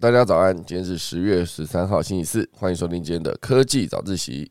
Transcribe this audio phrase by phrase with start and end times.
[0.00, 4.50] 大家早安，今天是十月十三号，星期四，欢迎收听今天的科技早自习。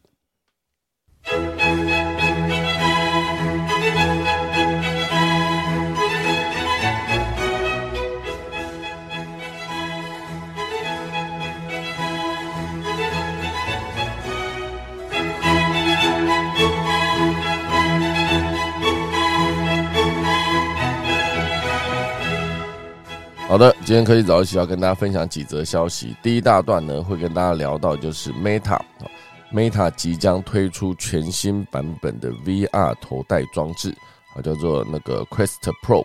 [23.54, 26.16] 好的，今天科技早起要跟大家分享几则消息。
[26.24, 33.96] 第一大段呢，会跟大家聊到就是 Meta，Meta 即将推出全新版本的 VR 头戴装置，
[34.36, 36.04] 啊，叫做那个 Quest Pro。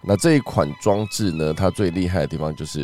[0.00, 2.82] 那这一款装置呢，它最厉害的地方就是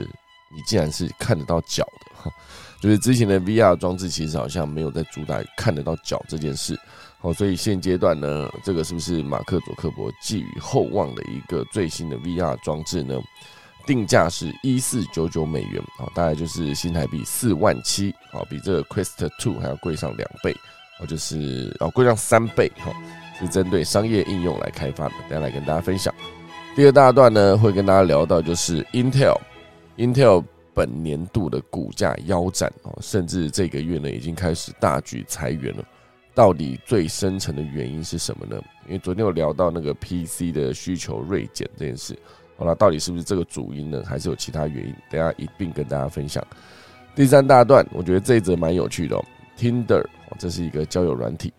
[0.53, 2.33] 你竟然是看得到脚的，
[2.81, 6.77] 就是之前的 VR 装置其实好像没有在主打看得到脚这件事。
[7.21, 13.17] 好，所以现阶段呢，这个是不是马克·佐克伯寄予厚望的一个最新的 VR 装置呢？
[13.87, 20.55] 定价是一四九九美元啊，大概就是新台币四万七啊，比这个 Quest Two 还要贵上两倍
[21.01, 22.93] 哦，就是哦贵上三倍哈，
[23.39, 26.15] 是针对商业应用来开发的，等下来跟大家分享。
[26.75, 35.85] 第二大段呢，会跟大家聊到就是 Intel，Intel 本年度的股价腰斩哦，甚至这个月呢已经开始大举裁员了，
[36.35, 38.63] 到底最深层的原因是什么呢？
[38.87, 42.19] 因为昨天有聊到那个 PC 的需求锐减这件事。
[42.63, 44.05] 好了，到底是不是这个主因呢？
[44.07, 44.95] 还是有其他原因？
[45.11, 46.41] 等下一并跟大家分享。
[47.13, 49.25] 第三大段，我觉得这一则蛮有趣的哦。
[49.59, 50.05] Tinder，
[50.39, 51.53] 这是一个交友软体，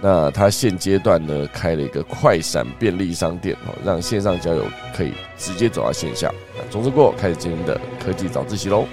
[0.00, 6.32] 那它现阶段呢开了一个快闪便利商店哦，让线上交友可以直接走到线下。
[6.68, 8.84] 总之过，开始今天的科技早自习喽。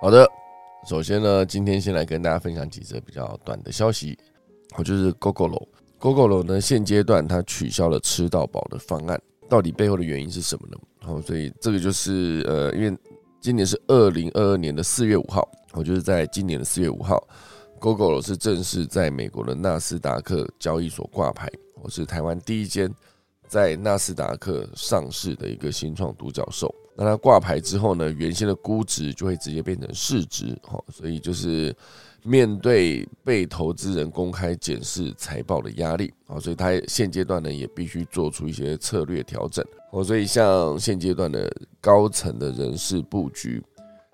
[0.00, 0.35] 好的。
[0.86, 4.16] 首先呢，今天先来跟大家分享几则比较短的消息。
[4.78, 10.76] 我就是 GoGoLo，GoGoLo 呢现阶段它取消了吃到饱的方案，到底背后的原因是什么呢？
[11.00, 12.96] 好，所以这个就是呃，因为
[13.40, 17.20] 今年是二零二二年的四月五号，我就是在今年的四月五号
[17.80, 21.50] ，GoGoLo 是正式在美国的纳斯达克交易所挂牌，
[21.82, 22.88] 我是台湾第一间
[23.48, 26.72] 在纳斯达克上市的一个新创独角兽。
[26.98, 31.76] 那它挂牌之后呢，原先的估值就会直接变成市值，哈，所以就是
[32.22, 39.62] 面对被投资人公开检视财报的压力，啊，所以它现阶段呢也必须做出一些策略调整，
[39.92, 43.62] 哦，所以像现阶段的高层的人事布局，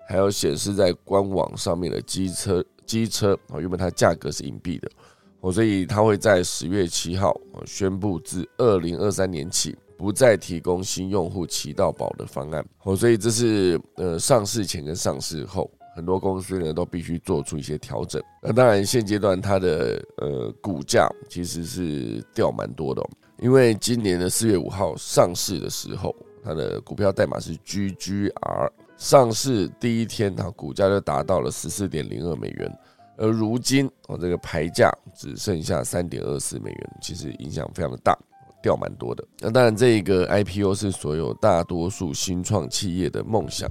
[0.05, 4.91] 还有显示在官网上面的机车机车，啊，原本它价格是隐蔽的，
[5.39, 7.33] 哦，所以它会在十月七号
[7.65, 9.73] 宣布自二零二三年起。
[10.03, 18.21] 不再提供新用户骑到宝的方案，哦，所以这是呃上市前跟上市后很多公司呢都必须做出一些调整。
[18.41, 23.01] 那当然现阶段它的呃股价其实是掉蛮多的，
[23.39, 32.77] 因为今年的四月五号上市的时候，它的股票代码是 GGR，上市第一天它股价就达到了十四点零二美元，
[33.15, 38.13] 而如今哦这个牌价只剩下三点二四美元，其实影响非常的大。
[38.63, 43.69] 掉蛮多的，那当然，这一个 IPO 是所有大多数新创企业的梦想，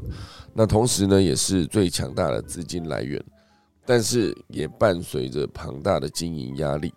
[0.53, 3.20] 那同时呢，也是最强大的资金来源，
[3.86, 6.92] 但是也伴随着庞大的经营压力。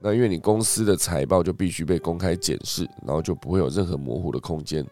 [0.00, 4.86] 那因为你公司的财报就必须被公开检视，然后就不会有任何模糊的空间。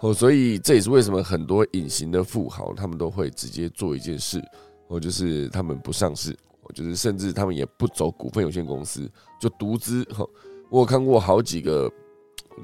[0.00, 4.42] 哦，所以这也是为什么很多隐形的富豪他们都会直接做一件事，
[4.88, 6.34] 哦就是他们不上市，
[6.72, 10.24] 就是甚至他们也不走股份有限公司，就独资哈。
[10.74, 11.88] 我看过好几个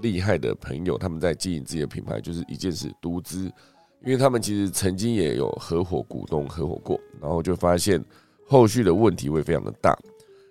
[0.02, 3.44] 厉害的朋友，他们在经营自己的品牌，就是一件事独资，
[4.04, 8.04] 因为他们其实曾经也有合伙股东合伙过，然后就发现
[8.44, 9.96] 后续的问题会非常的大，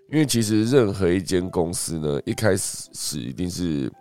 [0.10, 3.92] 因为其实任何一间公司呢，一开始是一定是，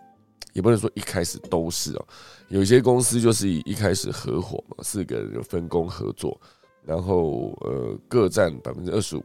[0.53, 2.07] 也不能说一开始都是哦，
[2.47, 6.39] 有些公司就是以一开始合伙嘛，四个人分工合作，
[6.85, 9.23] 然后呃各占百分之二十五。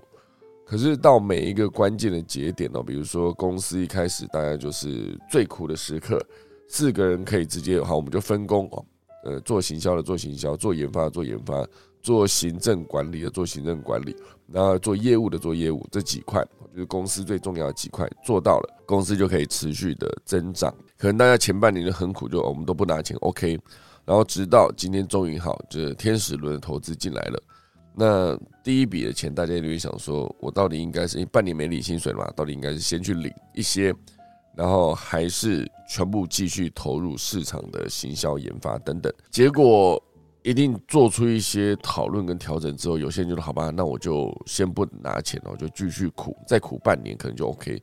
[0.64, 6.18] 可是到每一个关键的节点哦，比如说公司一开始大概就是最苦的时刻，
[6.68, 8.84] 四个人可以直接好，我们就分工哦，
[9.24, 11.66] 呃，做行销的做行销，做研发的做研发，
[12.00, 14.16] 做行政管理的做行政管理，
[14.46, 20.74] 然后做业务的做业务，这几块就是公司最重要的几块做到了，公司就可以持续的增长。
[20.96, 23.58] 可能大家前半年就很苦，就我们都不拿钱，OK，
[24.04, 27.42] 然后直到今天终于好，就是天使轮的投资进来了。
[27.96, 32.28] 那第一笔的钱，大家就会想说，我到底应该是半年没领薪水嘛？
[32.34, 33.94] 到底应该是先去领一些，
[34.56, 39.12] 然后还是全部继续投入市场的行销研发等等？
[39.30, 40.02] 结果
[40.42, 47.80] 一定做出一些讨论跟调整之后，有些人就说好吧，那我就先不拿钱了，我就继续苦，再苦半年可能就 OK。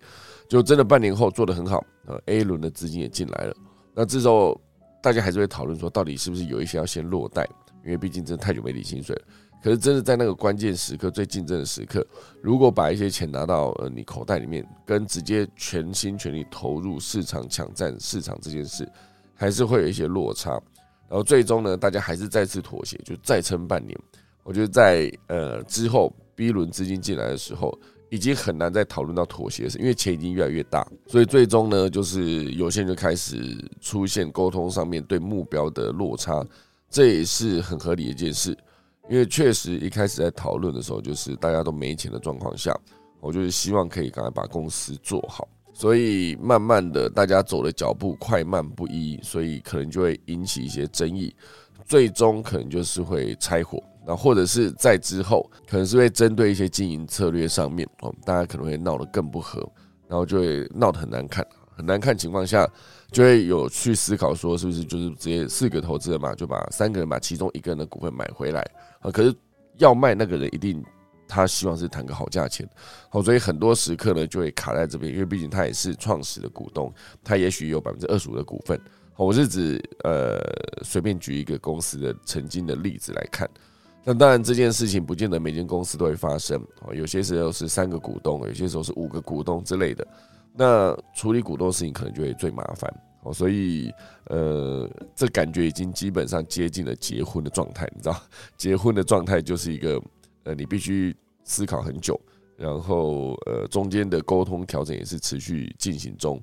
[0.50, 3.56] 就真的半年后做得很好，呃，A 轮的资金也进来了，
[3.96, 4.60] 那这时候
[5.02, 7.48] 大家还是会讨论说，到底是不是有一些要先落袋，
[7.86, 9.22] 因为毕竟真的太久没领薪水了。
[9.64, 12.06] 可是真的在那个关键时刻、最竞争的时刻，
[12.42, 18.90] 如果把一些钱拿到呃你口袋里面，跟直接全心全力投入市场抢占市场这件事，
[19.36, 20.52] 还是会有一些落差。
[21.08, 23.96] 然后最终呢，大家还是再次妥协，就再撑半年。
[24.44, 27.78] 我觉得在呃之后 B 轮资金进来的时候，
[28.10, 30.88] 已经很难再讨论到妥协，是因为钱已经越来越大。
[31.06, 36.44] 所以最终呢，就是有些人就开始出现沟通上面对目标的落差，
[36.90, 38.58] 这也是很合理的一件事。
[39.12, 42.74] 因为确实一开始在讨论的时候，就是大家都没钱的状况下，
[43.20, 45.46] 我就是希望可以赶快把公司做好。
[45.74, 51.36] 所以慢慢的，大家走的脚步快慢不一，所以可能就会引起一些争议，
[51.84, 59.60] 最终可能就是会拆伙，那或者是在之后，可能是会针对一些经营策略上面，哦，大家可能会闹得更不和，
[60.08, 62.66] 然后就会闹得很难看，很难看情况下，
[63.12, 68.66] 就会有去思考说，是不是就是直接四个投资人嘛，就把三个人把其中一个人的股份买回来
[69.02, 69.12] 啊？
[69.12, 69.36] 可是
[69.78, 70.82] 要卖那个人一定。
[71.34, 72.70] 他希望是谈个好价钱，
[73.08, 76.94] 好，所以很多时刻呢就会卡在这边，因为毕竟他也是创始的股东，
[77.24, 78.78] 他也许有百分之二十五的股份。
[79.16, 80.42] 我是指呃
[80.84, 83.50] 随便举一个公司的曾经的例子来看，
[84.04, 90.06] 那当然这件事情不见得每间公司都会发生，哦，有些时候是三个股东，有些时候是五个股东之类的。
[90.54, 93.92] 那处理股东事情可能就会最麻烦，哦，所以
[94.26, 98.22] 呃这感觉已经基本上接近了结婚的状态，你知道，
[98.58, 100.02] 结婚的状态就是一个。
[100.44, 102.20] 呃，你必须思考很久，
[102.58, 106.42] 然后呃，中间的沟通调整也是持续进行中。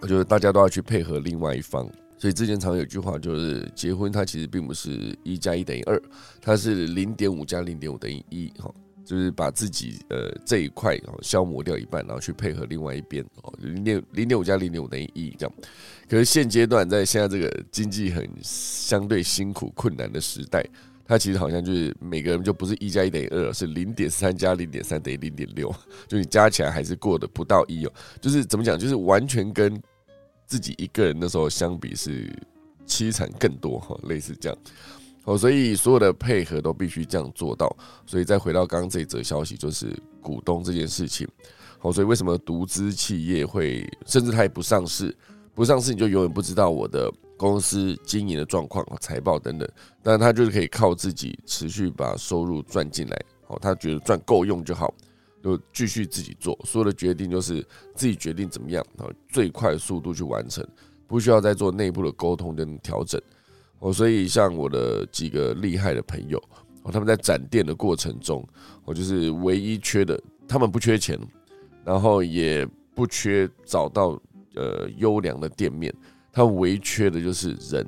[0.00, 1.88] 我觉得大家都要去配合另外一方，
[2.18, 6.02] 所以之前常有句话，就是结婚它其实并不是一加一等于二，
[6.40, 8.68] 它是零点五加零点五等于一，哈，
[9.06, 15.54] 就是把自己呃这一块哦消磨掉一半，然后去配合另外一边哦，零点零点五加零点五等于一这样。
[16.08, 20.62] 可是现阶段在现在这个经济很相对辛苦困难的时代。
[21.08, 25.72] 它其实好像就是每个人就不是一加一等于二，是零点三加零点三等于零点六，
[26.08, 27.92] 就你加起来还是过的不到一哦。
[28.20, 29.80] 就是怎么讲，就是完全跟
[30.46, 32.28] 自己一个人的时候相比是
[32.88, 34.58] 凄惨更多哈，类似这样
[35.26, 35.36] 哦。
[35.36, 37.70] 所以所有的配合都必须这样做到。
[38.06, 41.28] 所以再回到刚刚这则消息，就是股东这件事情。
[41.78, 45.14] 好，所以为什么独资企业会甚至它也不上市？
[45.54, 47.12] 不上市你就永远不知道我的。
[47.38, 49.68] 公司经营的状况、财报等等，
[50.02, 53.24] 但他就是可以靠自己持续把收入赚进来。
[53.48, 54.94] 哦，他觉得赚够用就好，
[55.44, 56.58] 就继续自己做。
[56.64, 57.62] 所有的决定就是
[57.94, 60.66] 自己决定怎么样，然后最快速度去完成，
[61.06, 63.20] 不需要再做内部的沟通跟调整。
[63.78, 66.38] 哦，所以像我的几个厉害的朋友，
[66.82, 68.46] 哦，他们在展店的过程中，
[68.84, 71.18] 我就是唯一缺的，他们不缺钱，
[71.84, 74.20] 然后也不缺找到
[74.54, 75.94] 呃优良的店面。
[76.32, 77.86] 他唯缺的就是人，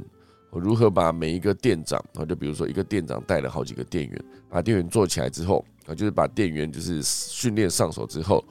[0.50, 8.42] 如何把每一个店长啊，就比如说一个店长带了好几个店员，把店员做起来之后啊，就是把店员就是训练上手之后，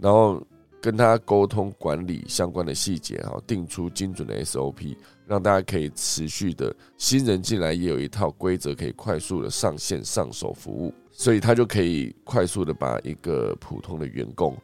[0.00, 0.46] 然后
[0.82, 4.94] 跟他沟通管理相关的细节哈，定出精准的 SOP，
[5.28, 14.56] 让大家可以持续的新人进来也有一套规则可以快速的上线上手服务，所以他就可以快速的把一个普通的员工，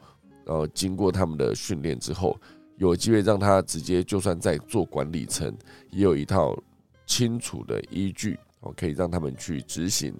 [0.44, 2.36] 然后经过他们的训练之后。
[2.76, 5.56] 有机会让他直接，就算在做管理层，
[5.92, 6.60] 也有一套
[7.06, 10.12] 清楚的依据，哦，可以让他们去执行，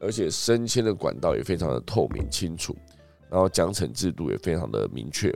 [0.00, 2.74] 而且升迁的管道也非常的透明清楚，
[3.28, 5.30] 然后奖惩制度也非常的明确，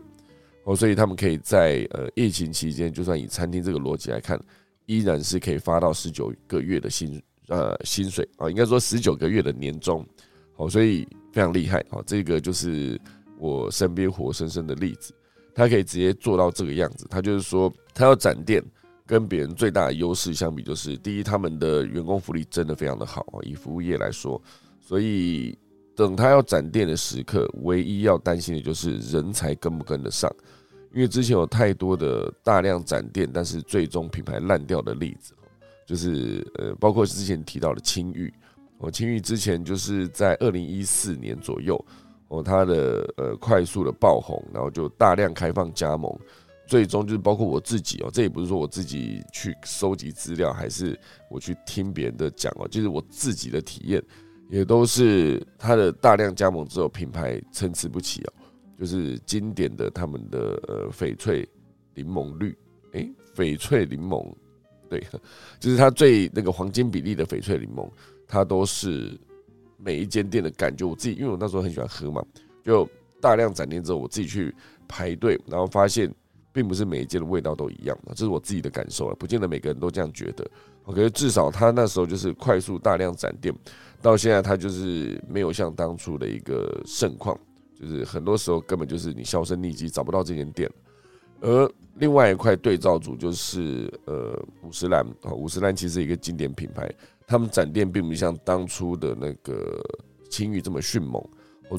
[0.64, 4.40] 哦，所以他们可以在呃疫情期间，就算以餐厅这个逻辑来看，
[4.87, 10.07] 依然是可以发到十九个月的薪呃薪水啊，应该说十九个月的年终，
[10.57, 13.00] 哦，所以非常厉害，哦，这个就是
[13.38, 15.12] 我身边活生生的例子。
[15.54, 18.64] 他可以直接做到这个样子，他就是说，他要展店，
[19.04, 24.40] 跟别人最大的优势相比，就是第一，他们的员工福利真的非常的好以服务业来说，
[24.81, 25.54] 所以
[25.96, 30.34] 等他要展店的时刻，唯一要担心的就是人才跟不跟得上，
[30.92, 35.34] 因为之前有太多的大量展店，但是最终品牌烂掉的例子，
[35.87, 38.32] 就是呃，包括之前提到的青玉，
[38.78, 41.82] 哦青玉之前就是在二零一四年左右。
[42.28, 46.11] 哦，它的呃快速的爆红，然后就大量开放加盟，
[46.66, 54.02] 最终就是包括我自己哦，这也不是说我自己去收集资料，还是我去听别人的讲哦，就是我自己的体验，
[54.52, 58.32] 也都是它的大量加盟之后，品牌参差不齐哦，
[58.78, 61.49] 就是经典的他们的呃翡翠
[61.94, 62.54] 柠檬绿，
[62.92, 64.30] 诶，翡翠柠檬
[64.90, 65.02] 对，
[65.59, 67.90] 就是它最那个黄金比例的翡翠柠檬，
[68.28, 69.18] 它都是
[69.78, 70.85] 每一间店的感觉。
[70.85, 72.23] 我自己因为我那时候很喜欢喝嘛，
[72.62, 72.87] 就
[73.23, 74.54] 大量展店之后，我自己去
[74.87, 76.14] 排队，然后发现
[76.52, 80.47] 并不是每一间的味道都一样的，这是我自己的感受了，不见得每个人都这样觉得。
[80.85, 83.54] 我觉得至少他那时候就是快速大量展店，
[84.02, 87.38] 到现在他就是没有像当初的一个盛况，
[87.80, 90.68] 就是很多时候根本就是你销声匿迹，找不到这间店。
[91.40, 96.92] 而另外一块对照组就是呃五十岚啊，五十岚其实一个经典品牌，
[97.26, 99.80] 他们展店并不像当初的那个
[100.30, 101.23] 青玉这么迅猛，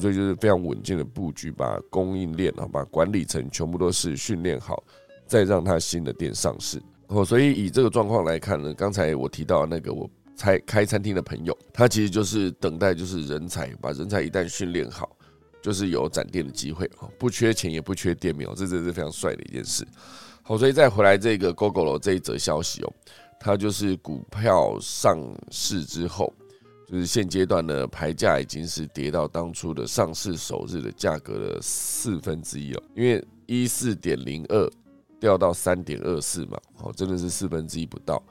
[0.00, 4.82] 所以就是非常稳健的布局，把供应链啊，把管理层全部都是训练好，
[5.26, 6.82] 再让他新的店上市。
[7.08, 15.16] 哦，所以以这个状况来看呢，刚才我提到那个我开开餐厅的朋友，他其实就是等待就是人才，把人才一旦训练好，
[15.62, 19.86] 就是有展店的机会哦，不缺钱也不缺店面哦，这真是非常帅的一件事。
[20.42, 22.92] 好，所以再回来这个 GoGo 这一则消息哦，
[23.40, 25.18] 它就是股票上
[25.50, 26.32] 市之后，
[26.86, 34.70] 就是现阶段的牌价已经是跌到当初的上市首日的价格的四分之一了，因为一四点零二。
[35.20, 38.22] 掉到三点二四嘛，哦，真的是四分之一不到，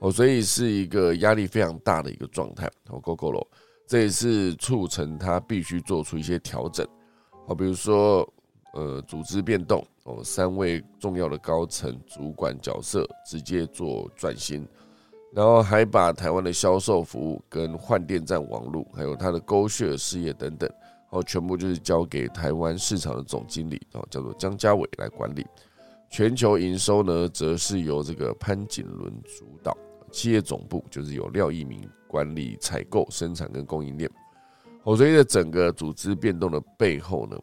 [0.00, 2.66] 哦，所以是一个压力非常大的一个状态。
[2.88, 3.46] 哦，Go Go 了，
[3.86, 6.86] 这也是促成它必须做出一些调整。
[7.46, 8.26] 好，比如说，
[8.72, 14.66] 呃，组织变动，哦，三位重要的高层主管角色直接做转型，
[15.32, 20.70] 然后还把台湾的销售服务跟换电站网络，还有它的勾血事业等等，
[21.10, 25.44] 哦，全部就是交给台湾市场的总经理，哦，叫做江家伟来管理。
[26.08, 29.76] 全球营收呢，则是由这个潘景伦主导，
[30.10, 34.10] 企业总部就是由廖一鸣管理采购、生产跟供应链。
[34.84, 37.38] 哦，所以在整个组织变动的背后呢，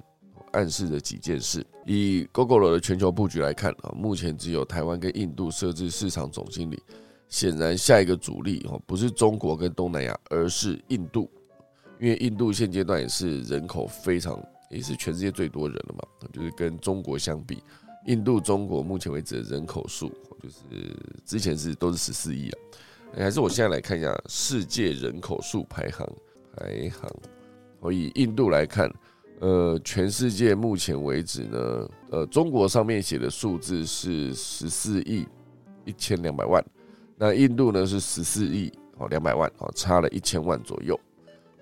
[0.54, 1.66] 暗示着几件事。
[1.86, 6.82] 以 GoGo 的全球布局来看啊，目前只有台湾跟印度设置市场总经理。
[7.30, 11.30] 显然，下一个主力哦，不是中国跟东南亚，而是印度，
[12.00, 17.62] 因为印度现阶段也是人口非常，也是全世界最多人了嘛，就是跟中国相比。
[18.06, 20.10] 印度、中国目前为止的人口数，
[20.42, 20.56] 就是
[21.26, 22.58] 之前是都是十四亿啊，
[23.18, 26.08] 还是我现在来看一下世界人口数排行
[26.56, 27.10] 排行。
[27.80, 28.92] 我以印度来看，
[29.40, 35.28] 呃，全世界目前为止呢，呃，中国上面写的数字是十四亿
[35.86, 36.64] 一千两百万，
[37.16, 41.00] 那印度呢是十四亿哦两百万哦，差了一千万左右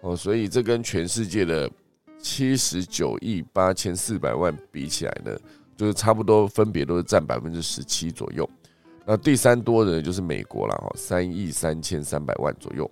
[0.01, 1.69] 哦，所以这跟全世界的
[2.17, 5.37] 七十九亿八千四百万比起来呢？
[5.77, 8.49] 就是差不多，分别都是占百分之十七左右。
[9.05, 12.89] 那第三多的就是美国了哈，三亿三千三百万左右。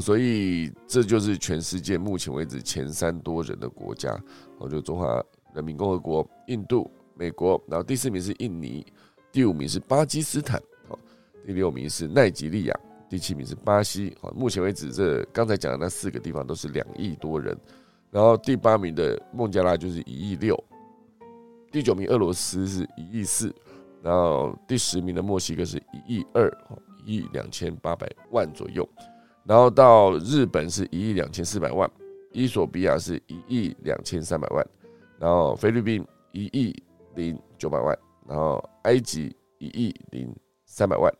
[0.00, 4.16] 所以这就是全世界目前为止前三多人的国家。
[4.58, 5.22] 哦，就中华
[5.52, 8.84] 人民共和国、印度、美国，然后第四名是印尼，
[9.30, 10.98] 第五名是巴基斯坦，哦，
[11.46, 14.16] 第六名是奈及利亚，第七名是巴西。
[14.20, 17.56] 哦，目前为止这刚才讲的那四个地方都是两亿多人。
[18.10, 20.58] 然后第八名的孟加拉就是一亿六。
[21.70, 23.52] 第九名俄罗斯是一亿四，
[24.04, 26.52] 然后第十名的墨西哥是一亿二，
[27.06, 28.86] 一亿两千八百万左右，
[29.44, 31.90] 然后到日本是一亿两千四百万，
[32.30, 34.66] 伊索比亚是一亿两千三百万，
[35.18, 36.76] 然后菲律宾一亿
[37.14, 40.30] 零九百万，然后埃及一亿零
[40.66, 41.10] 三百万，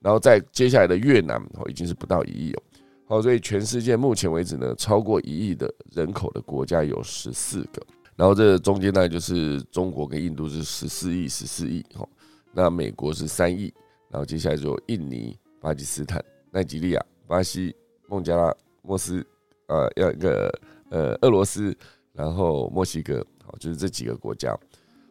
[0.00, 2.62] 然后在接下来的越南哦已经是不到一亿哦，
[3.08, 7.82] 好，所以全世界目前为止呢，超过一亿的人口的国家有十四个。
[8.14, 12.06] 然后这中间呢，就是中国跟印度是十四亿、十四亿，哈，
[12.52, 13.72] 那美国是三亿，
[14.10, 17.74] 然后接下来就印尼、巴基斯坦、奈及利亚、巴西、
[18.08, 19.26] 孟加拉、莫斯，
[19.68, 21.74] 呃，要一个呃俄罗斯，
[22.12, 24.54] 然后墨西哥，好，就是这几个国家，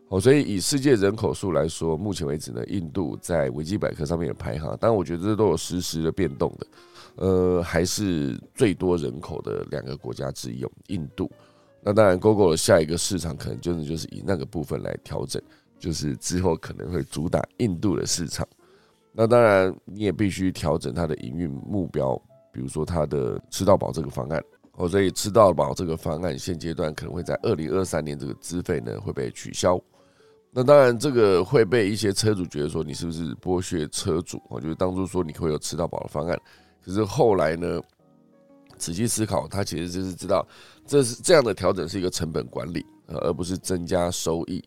[0.07, 6.67] 好，所以以世界人口数来说，目前为止呢，印度在维基百科上面的排行，但我觉得这都有实时的变动的，
[7.15, 11.31] 呃，还是最多人口的两个国家之一，印度。
[11.83, 15.41] 那当然，Google 的下一个市场可能就是就是以那个部分来调整，
[15.81, 18.47] 就是之后可能会主打印度的市场。
[19.11, 22.15] 那当然，你也必须调整它的营运目标，
[22.53, 24.41] 比如说它的吃到饱这个方案。
[24.75, 29.77] 哦，所以吃到饱这个方案现阶段可能会在二零二三年这个资费呢会被取消。
[30.51, 34.41] 那当然，这个会被一些车主觉得说你是不是剥削车主？
[34.49, 36.39] 我就是当初说你会有吃到饱的方案，
[36.85, 37.81] 可是后来呢？
[38.77, 40.43] 仔细思考，他其实就是知道，
[40.87, 44.63] 这是这样的调整是一个成本管理，而不是增加收益。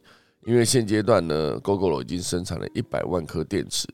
[0.46, 3.88] 因为现阶段呢，Google 已经生产了一百万颗电池，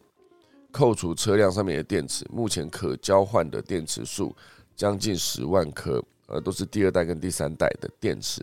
[0.72, 4.34] 扣除车辆上面的电池，目前可交换的电池数
[4.74, 8.42] 将近十万颗，呃，都是第二代跟第三代的电池。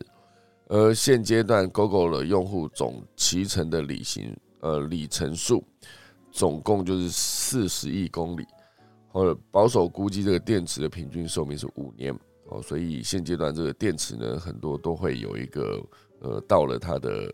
[0.70, 5.64] 而现阶段 Google 的用户总骑乘的里行呃里程数，
[6.32, 8.46] 总共就是四十亿公里，
[9.10, 15.82] 或者保守估计这个电池的平均寿命是五年哦，所以现阶段这个电池呢，很多都会有一个
[16.20, 17.34] 呃，到了它的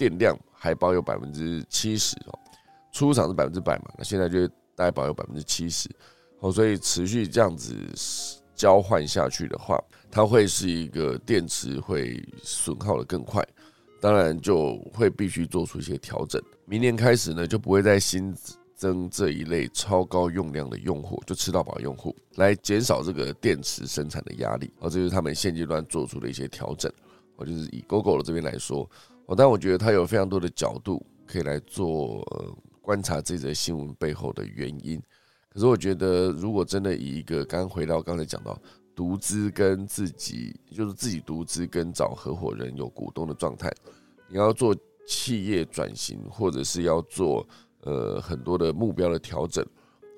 [0.00, 2.32] 电量还保有百分之七十哦，
[2.90, 5.90] 出厂是百分之百嘛，那现在就大概保有百分之七十
[6.38, 7.76] 哦，所以持续这样子
[8.54, 9.78] 交换下去的话，
[10.10, 13.46] 它会是一个电池会损耗的更快。
[14.00, 16.42] 当然就会必须做出一些调整。
[16.64, 18.34] 明年开始呢，就不会再新
[18.74, 24.72] 增这一类超高用量的用户，就吃到饱用户，来减少这个电池生产的压力。
[24.78, 26.90] 哦，这就是他们现阶段做出的一些调整。
[27.40, 28.88] 我，就是以 GoGo 的这边来说，
[29.26, 35.02] 哦，但我觉得它有非常多的角度可以来做呃观察这则新闻背后的原因。
[35.52, 38.56] 可是我觉得，如果真的以一个刚回到刚才讲到。
[38.92, 43.72] 独资跟自己就是自己独资跟找合伙人有股东的状态，
[44.28, 47.46] 你要做企业转型，或者是要做
[47.82, 49.64] 呃很多的目标的调整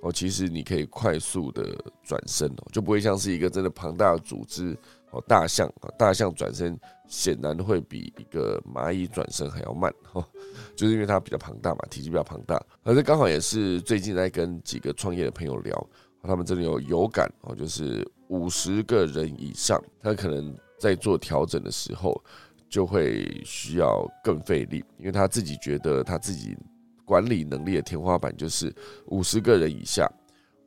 [0.01, 1.63] 哦，其实你可以快速的
[2.03, 4.77] 转身哦，就不会像是一个真的庞大的组织
[5.13, 10.27] 哦，大象啊，大象转身显然会比一个蚂蚁转身还要慢哈，
[10.75, 15.87] 就是因为它比较庞大嘛，体积比较庞大，而这刚好也是最近在跟几个创业的朋友聊，
[16.23, 18.07] 他们真的有有感哦，就是。
[18.29, 22.19] 五十个人以上，他可能在做调整的时候，
[22.67, 26.57] 就会需要更费力，因为他自己觉得他自己
[27.05, 28.75] 管理能力的天花板就是
[29.09, 30.11] 五十个人以下，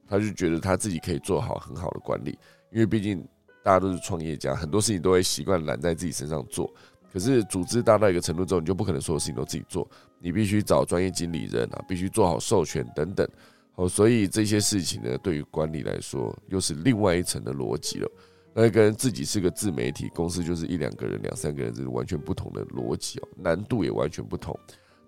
[0.08, 2.38] 他就觉得他自己可以做好很好的管理，
[2.72, 3.28] 因为毕竟
[3.66, 6.72] 大家都是创业家，很多事情都会习惯揽在自己身上做。
[7.12, 13.28] 可是组织大到一个程度之后，你就不可能所有事情都自己做，你必须找专业经理人啊，必须做好授权等等。
[13.74, 18.08] 哦，所以这些事情呢，对于管理来说，又是另外一层的逻辑了。
[18.54, 24.56] 那跟自己是个自媒体公司，就是一两个人、两三个人，这是完全不同的逻辑哦，难度也完全不同。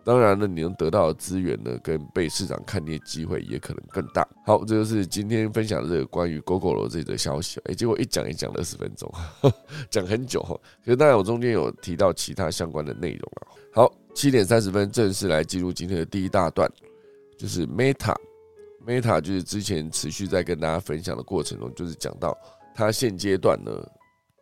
[0.08, 4.26] 当然呢，你能得到的资源呢，跟被市场看跌机会也可能更大。
[4.46, 7.60] 好，这就是今天分享的这个关于 GoGo 这则消息。
[7.66, 9.12] 哎，结果一讲一讲二十分钟，
[9.90, 10.58] 讲很久哈。
[10.86, 13.52] 可是当然，我中间有提到其他相关的内容啊。
[13.74, 16.72] 好，七点三十分正式来进入今天的第一大段，
[17.38, 18.16] 就是 Meta。
[18.86, 22.34] Meta 就是之前持续在跟大家分享的过程中，就是讲到
[22.74, 23.72] 它现阶段呢，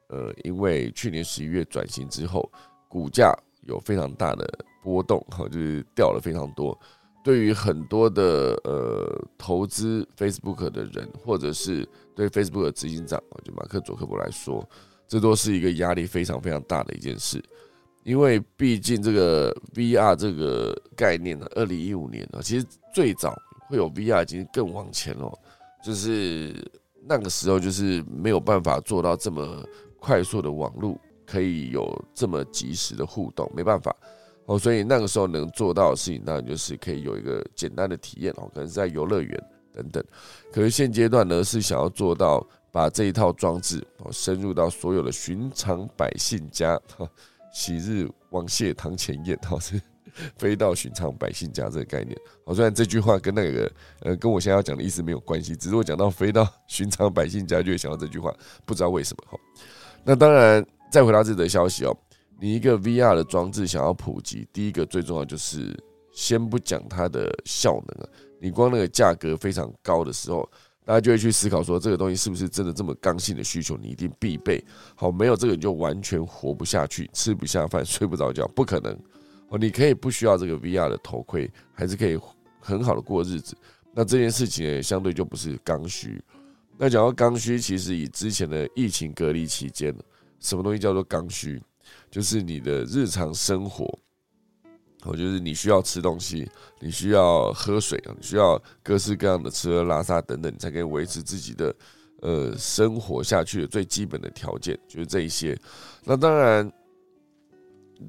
[0.10, 2.48] 呃，因为去年十一月转型之后，
[2.88, 4.48] 股价有非常大的
[4.86, 6.80] 波动，哈，就是掉了非常多。
[7.24, 14.64] 对于很多的呃投资 Facebook 的人，或者是对 Facebook 的执行长，就马克·佐克伯来说，
[15.08, 17.44] 这都是一个压力非常非常大的一件事。
[18.04, 23.36] 因为毕竟这个 VR 这个概念呢，二零一五年呢，其实最早。
[23.68, 25.34] 会有 VR 已经更往前了，
[25.84, 26.54] 就是
[27.08, 29.66] 那个时候就是没有办法做到这么
[30.00, 30.96] 快速的网络，
[31.26, 33.92] 可以有这么及时的互动，没办法
[34.46, 40.04] 哦，所以那个时候能做到的事情，当然就是可以有一个简单的体验哦，可能是在游乐园等等。
[40.52, 47.10] 可是现阶段呢，是想要做到把这一套装置哦深入到所有的寻常百姓家，哈，
[47.52, 49.82] 昔日王谢堂前燕，哈 是。
[50.38, 58.34] 飞到寻常百姓家这个概念，好，虽然这句话跟那个呃跟我现在要讲的意思没有关系，只是我讲到飞到 寻常百姓家就会想到这句话，
[58.66, 59.38] 不知道为什么哈。
[60.06, 61.94] 那当然，再回答这则消息哦，
[62.40, 65.78] 你一个 VR 的装置想要普及，第一个最重要就是
[66.12, 70.50] 先不讲它的效能啊，你光那个价格非常高的时候，
[70.84, 74.64] 大家就会去思考说这个东西是不是真的这么刚性的需求，你一定必备。
[74.96, 78.94] 好，没有这个你就完全活不下去，吃不下饭， 睡不着觉，不可能。
[79.50, 82.20] 哦，你可以不需要这个 VR 的头盔，还是可以
[82.60, 83.56] 很好的过日子。
[83.94, 86.22] 那这件事情相对就不是刚需。
[86.78, 89.96] 那讲到刚需，其实以之前的疫情隔离期间，
[90.40, 91.62] 什么东西叫做刚需？
[92.10, 93.86] 就是你的日常生活，
[95.04, 101.76] 哦，就是你需要吃东西，你需要喝水啊，你需要各式各样的吃喝拉撒等等，你才可以维持自己的
[102.22, 105.58] 呃生活下去的最基本的条件，就是这一些。
[106.04, 106.72] 那当然。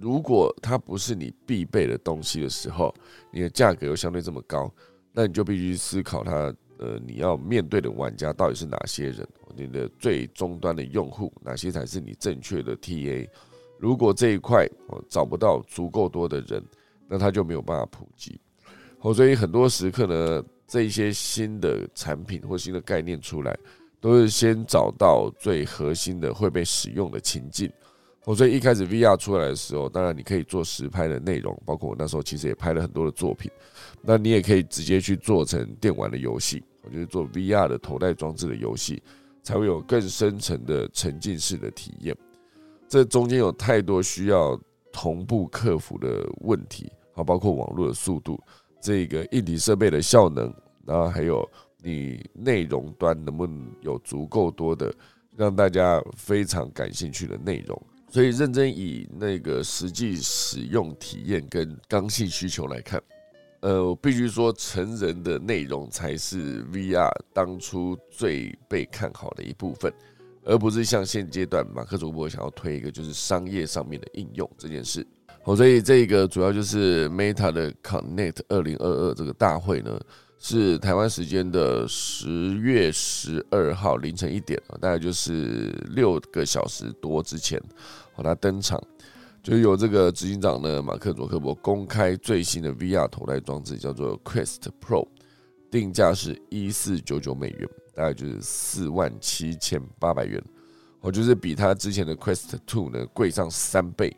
[0.00, 2.92] 如果它不是你必备的东西的时候，
[3.30, 4.68] 你的价格又相对这么高，
[5.12, 9.24] 那你就必须思考它，呃，你要面对的玩家到底是哪些人？
[9.54, 13.28] 你的最终端的用户哪些才是你正确的 TA？
[13.78, 16.62] 如果这一块哦找不到足够多的人，
[17.08, 18.40] 那它就没有办法普及。
[19.00, 23.56] 哦，所以很多时刻呢，这一些新的产品或新的概念出来，
[24.00, 27.70] 都是先找到最核心的会被使用的情境。
[28.24, 33.48] 我所以一开始 VR 出来的时候，当然你可以做实拍的内容，包括我那时候其实也拍了很多的作品。
[34.02, 39.00] 那你也可以直接去做成电玩的游戏，我觉得做 VR 的头戴装置的游戏，
[39.44, 42.16] 才会有更深层的沉浸式的体验。
[42.88, 44.58] 这中间有太多需要
[44.92, 48.40] 同步克服的问题，啊，包括网络的速度，
[48.80, 50.52] 这个硬体设备的效能，
[50.84, 51.48] 然后还有
[51.82, 54.94] 你内容端能不能有足够多的
[55.36, 57.80] 让大家非常感兴趣的内容。
[58.08, 63.02] 所以认真以那个实际使用体验跟刚性需求来看，
[63.60, 69.92] 呃，我必须说成人的内容才是 VR 当初最被看好的一部分，
[70.46, 75.06] 而不是像现阶段马克·祖博想要推一个就是商业上面的应用这件事。
[75.44, 80.00] 哦，所以这个主要就是 Meta 的 Connect 二零二二这个大会呢，
[80.38, 87.60] 是台湾时间的十月十二号凌晨一点啊，大概就是六个小时多之前。
[88.18, 88.82] 和他登场，
[89.42, 95.06] 就有这个执行长呢马克·佐克伯公开最新的 VR 头戴装置，叫做 Quest Pro，
[95.70, 100.42] 定价是一四九九美元，大概就是四万七千八百元，
[101.00, 104.14] 哦，就是比他之前的 Quest Two 呢贵上三倍，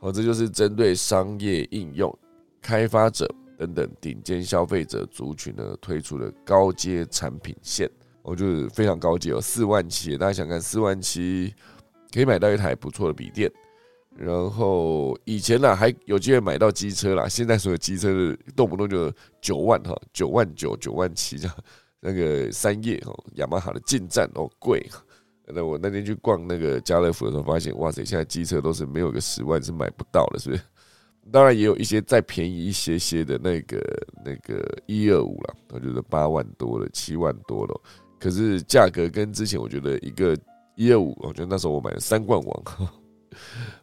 [0.00, 2.18] 哦，这就是针对商业应用、
[2.62, 7.90] 开发者等等顶尖消费者族群呢推出的高阶产品线，
[8.22, 11.54] 哦，就是非常高阶哦，四万七，大家想看四万七。
[12.10, 13.52] 可以买到一台不错的笔电，
[14.16, 19.12] 然后以前呢还有机会买到机车啦，现在所有机车动不动就
[19.42, 21.54] 九万哈，九万九、九万七这样。
[22.00, 24.88] 那个三叶哦，雅马哈的进站哦贵。
[25.46, 30.62] 那我那天去逛那个家乐福的时候，发现哇塞，现在机车都是没有个十万是买不到的，是不是？
[31.32, 33.78] 当然也有一些再便宜一些些的那个
[34.24, 37.80] 那个一二五了，我觉得八万多了，七万多了，
[38.18, 40.36] 可是价格跟之前我觉得一个。
[40.80, 42.62] 一二五，我觉得那时候我买了三冠王，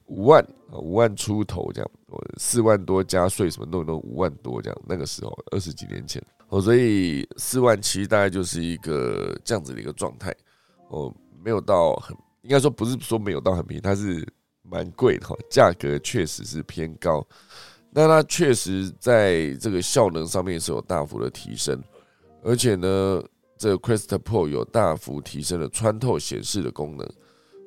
[0.05, 6.23] 五万啊，五万出头这样，我四万多加税什么弄弄五万多这样，那个时候二十几年前，
[6.55, 10.33] 哦，所以四万七大概就是一个这样子的一个状态，
[10.87, 11.13] 哦，
[11.43, 14.25] 没有到很，应该说不是说没有到很便宜，它是
[14.61, 17.21] 蛮贵的哈，价格确实是偏高，
[17.91, 21.77] 那它确实在这个效能上面是有大幅的提升，
[22.41, 23.21] 而且呢。
[23.57, 27.09] 这个 Crystal Pro 有大幅提升了穿透显示的功能。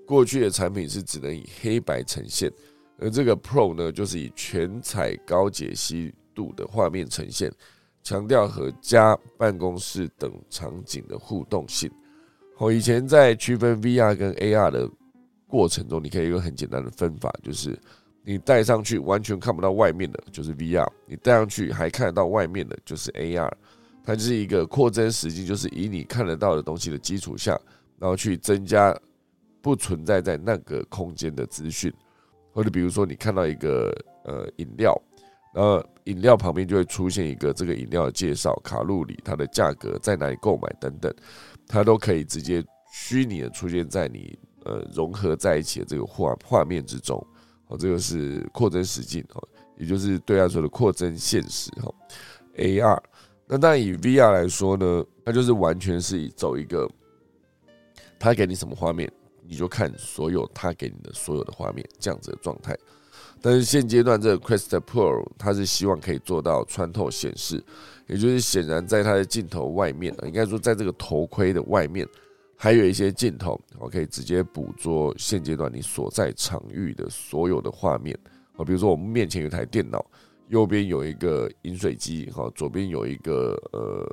[0.06, 2.52] 过去的产品是只能以黑白呈现，
[2.98, 7.50] 而这个 Pro 呢，就是以全彩高解析度的画面呈现，
[8.08, 11.90] 强调和家、办公室等场景的互动性。
[12.56, 14.90] 我以前在区分 VR 跟 AR 的
[15.46, 17.78] 过程中，你可以用很简单的分法，就是
[18.24, 23.52] 你戴上去完全看不到外面的，就是 VR；你戴上去还看得到外面的，就是 AR。
[24.02, 27.60] 它就是一个扩增实际，就是以你看得到的东西的基础下，
[27.98, 28.98] 然后去增加
[29.60, 31.92] 不存在在那个空间的资讯，
[32.54, 33.94] 或者比如说你看到一个
[34.24, 34.98] 呃饮料，
[35.58, 41.12] 呃饮料旁边就会出现一个这个饮料的介绍、卡路里、它的价格、在哪里购买等等，
[41.66, 47.22] 它都可以直接虚拟的出现在你呃融合在一起的这个画画面之中。
[47.66, 51.92] 哦，这个是扩增实境哦，也就是对他说的扩增现实哈
[52.56, 53.02] ，AR。
[53.46, 56.88] 那但以 VR 来说呢，它就是完全是走一个，
[58.18, 59.10] 他给你什么画面，
[59.42, 62.74] 你就看所有他给你的所有的画面这样子的状态。
[63.40, 67.62] 但是现阶段这个 Quest Pro 它是希望可以做到穿透显示，
[68.06, 72.06] 也就是显然在它的镜头外面应该说在这个头盔的外面，
[72.56, 78.18] 还有一些镜头，我可以直接捕捉现阶段你所在场域的所有的画面。
[78.56, 80.04] 啊，比如说我们面前有台电脑。
[80.48, 84.08] 右边有一个饮水机，哈，左边有一个呃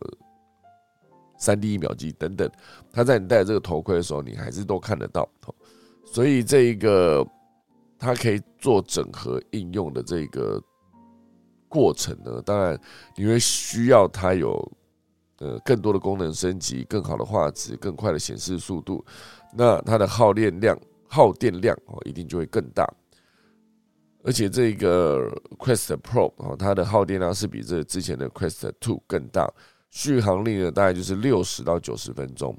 [1.37, 2.51] 三 D 一秒机等等，
[2.91, 5.25] 它在你戴这个头盔的时候，你还是都看得到，
[6.03, 7.25] 所以这一个
[7.97, 10.61] 它可以做整合应用的这个
[11.67, 12.79] 过程呢，当然
[13.15, 14.71] 你会需要它有
[15.39, 19.03] 呃更多的功能升级，更好的画质，更快的显示速度，
[19.53, 20.77] 那它的耗电量
[21.07, 22.85] 耗电量哦一定就会更大。
[24.23, 29.47] 而且这个 Quest Pro 哦，它的耗电量是比这之前的 Quest Two 更大，
[29.91, 32.57] 续航力呢大概就是六十到九十分钟。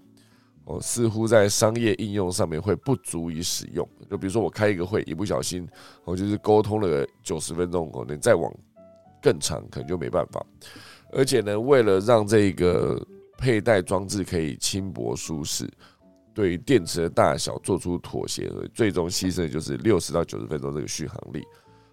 [0.66, 3.88] 哦，似乎在商业应用上面会不足以使用。
[4.11, 5.66] 就比如说我开一个会，一不小心
[6.05, 8.52] 我就是沟通了九十分钟，可能再往
[9.22, 10.44] 更长可能就没办法。
[11.12, 13.00] 而且呢，为了让这个
[13.38, 15.68] 佩戴装置可以轻薄舒适。
[16.35, 21.42] 对于电池的大小做出妥协，最终牺牲的就是六十到九十分钟这个续航力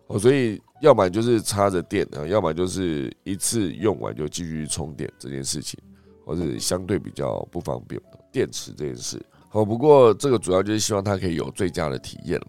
[0.08, 5.80] 哦，所以要么就是插着电啊，要么就是一次用完就继续充电这件事情，
[6.26, 9.24] 或者相对比较不方便电池这件事。
[9.50, 12.42] 好，不过这个主要就是希望它可以有最佳的体验，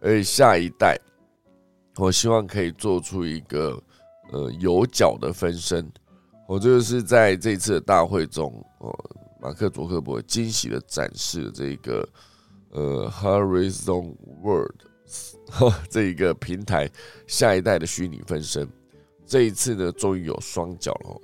[0.00, 0.98] 而且下一代
[1.96, 3.82] 我希望可以做出一个
[4.32, 5.90] 呃有脚的分身，
[6.46, 8.92] 我这个是在这次的大会中哦。
[9.40, 12.08] 马克·佐克伯惊喜的展示了这个
[12.70, 14.74] 呃 Horizon World
[15.90, 16.88] 这一个平台
[17.26, 18.66] 下一代的虚拟分身
[19.26, 21.20] 这一次呢，终于有双脚了，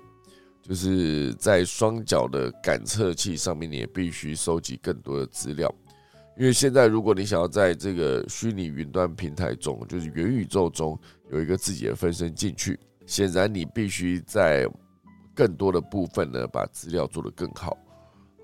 [0.71, 5.69] 就是在双脚的感测器上面，你也必须收集更多的资料。
[6.39, 10.97] 因为现在，如果你想要在这个虚拟云端平台中，就是元宇宙中
[11.33, 14.65] 有一个自己的分身进去，显然你必须在
[15.35, 17.77] 更多的部分呢，把资料做得更好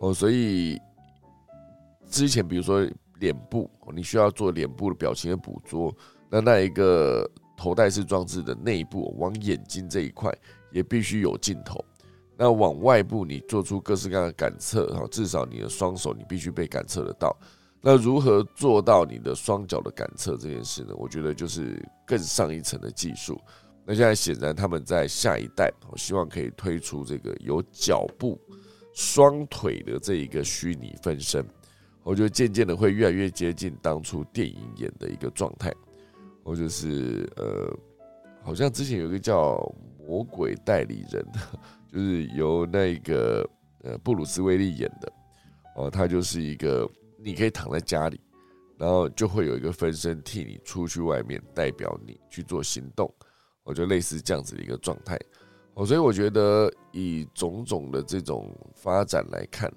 [0.00, 0.12] 哦。
[0.12, 0.80] 所以
[2.10, 2.84] 之前，比如说
[3.20, 5.94] 脸部，你需要做脸部的表情的捕捉，
[6.28, 7.24] 那那一个
[7.56, 10.36] 头戴式装置的内部，往眼睛这一块
[10.72, 11.84] 也必须有镜头。
[12.36, 17.34] 那往外部，你做出各式各样的感测，哈，至少你的双手你必须被感测得到。
[17.80, 20.94] 那如何做到你的双脚的感测这件事呢？
[20.96, 23.40] 我觉得就是更上一层的技术。
[23.84, 28.36] 那现在显然他们在下一代，我希望可以推出这个有脚步、
[28.92, 31.46] 双腿的这一个虚拟分身。
[32.02, 35.72] 我觉得渐渐的会越来越接近当初电影演的一个状态。
[36.42, 37.72] 我就是呃，
[38.42, 39.54] 好像之前有一个叫
[40.04, 41.24] 《魔鬼代理人》，
[41.96, 43.48] 就是由那个
[43.82, 45.10] 呃布鲁斯威利演的。
[45.76, 46.86] 哦，他就是一个。
[47.18, 48.20] 你可以躺在家里，
[48.76, 53.12] 然后就会有一个分身替你出去外面，代表你去做行动。
[53.64, 55.18] 我觉得类似这样子的一个状态。
[55.74, 59.72] 哦，所以我觉得以种种的这种发展来看，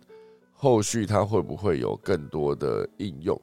[0.51, 3.41] 后续它会不会有更多的应用，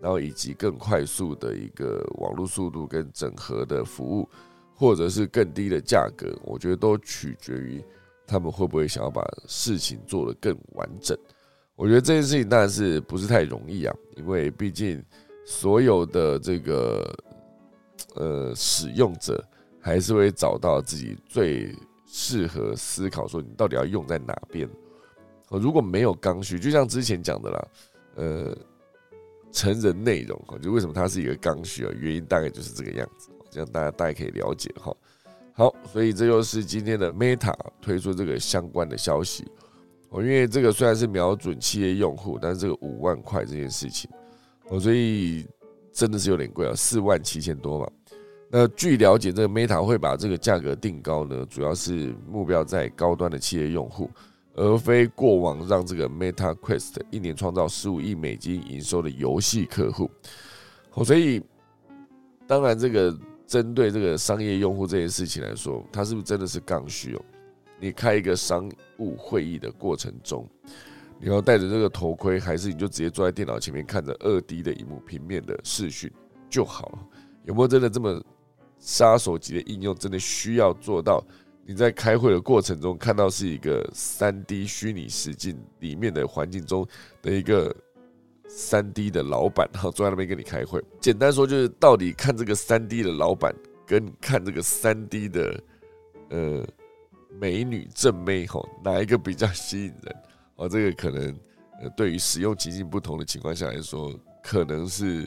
[0.00, 4.28] 然后以及更快速的一个网络速度跟整合的服务，
[4.74, 7.82] 或者是更低的价格，我觉得都取决于
[8.26, 11.16] 他们会不会想要把事情做得更完整。
[11.74, 15.04] 我觉得这件事情当然是不是太容易啊，因为毕竟
[15.44, 17.14] 所有的这个
[18.14, 19.44] 呃使用者
[19.80, 21.74] 还是会找到自己最
[22.06, 24.68] 适合思考，说你到底要用在哪边。
[25.50, 27.68] 如果没有刚需，就像之前讲的啦，
[28.16, 28.56] 呃，
[29.52, 31.92] 成人内容哈，就为什么它是一个刚需啊？
[31.96, 34.96] 原因大概就是这个样子，这样大家大家可以了解哈。
[35.56, 39.42] 好，所以这就是今天的 Meta 推出这个相关的消息。
[40.10, 44.10] 哦，因为这个虽然是瞄准企业用户，但是这个五万块这件事情，
[44.68, 45.46] 哦，所以
[45.94, 47.90] 真的是有点贵啊，四万七千多嘛。
[48.50, 54.10] 那据了解，这个 Meta 会把这个价格定高呢，主要是目标在高端的企业用户，
[54.54, 60.10] 而非过往让这个 Meta Quest 一年创造十五亿美金营收的游戏客户。
[60.92, 61.42] 哦，所以
[62.46, 67.22] 当然这个针对这个商业用户这件事情来说，它是不是真的是刚需哦？
[67.78, 70.48] 你开一个商务会议的过程中，
[71.20, 76.10] 你要戴着这个头盔，还是你就直接坐在电脑前面看着二 D 的荧幕平面的视讯
[76.48, 76.98] 就好了？
[77.44, 78.20] 有没有真的这么
[78.78, 79.94] 杀手级的应用？
[79.94, 81.22] 真的需要做到
[81.64, 86.86] 你在开会的过程中看到是一个三 D 虚拟实境里面的环境中
[87.22, 87.74] 的一个
[88.48, 90.82] 三 D 的老板，然后坐在那边跟你开会？
[91.00, 93.54] 简单说就是，到底看这个三 D 的老板
[93.86, 95.60] 跟看这个三 D 的
[96.30, 96.66] 呃。
[97.38, 100.16] 美女正妹吼，哪一个比较吸引人？
[100.54, 101.38] 哦，这个可能
[101.82, 104.10] 呃，对于使用情境不同的情况下来说，
[104.42, 105.22] 可能是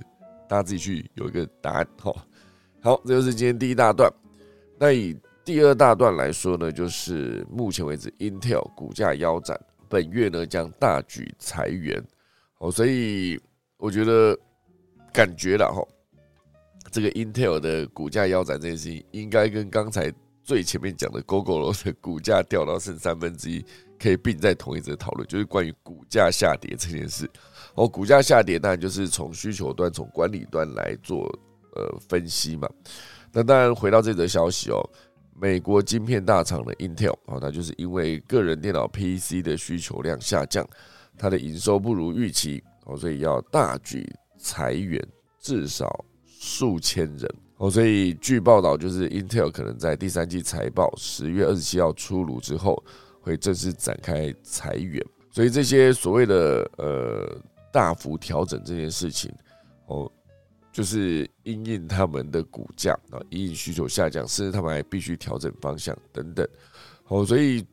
[0.48, 2.12] 大家自己去有一个答案哈。
[2.82, 4.12] 好，这就是今天第一大段。
[4.80, 12.04] 那以第二大段来说呢，就是目前为止，Intel 股价腰斩，本月呢将大举裁员。
[12.60, 13.38] 哦，所以
[13.78, 14.38] 我觉得
[15.12, 15.86] 感觉了哈，
[16.92, 20.14] 这个 Intel 的股价腰斩这件事情，应该跟刚才。
[20.42, 23.64] 最前面讲的 Google 的股价掉到剩三分之一，
[24.00, 27.30] 可以并在同一则讨论，就是关于股价下跌这件事。
[27.76, 31.30] 哦，股价下跌当然就是从需求端、从管理端来做
[31.76, 32.68] 呃分析嘛。
[33.32, 34.82] 那当然回到这则消息哦，
[35.40, 40.68] 美国晶片大厂的 Intel 哦，那就是因为个人电脑 PC 的需求量下降，
[41.20, 45.06] 它的营收不如预期哦，所以要大举裁员，
[45.40, 47.36] 至少数千人。
[47.58, 52.82] 哦，所以据报道，就是 Intel 可能在第三季财报十月二十七号出炉之后，
[53.20, 55.06] 会正式展开裁员。
[55.30, 57.38] 所以这些所谓的呃
[57.72, 59.30] 大幅调整这件事情，
[59.88, 60.10] 哦，
[60.72, 66.48] 就是因应他们的股价啊，因应需求下降，甚至他们还必须调整方向等等。
[67.10, 67.66] 哦，所以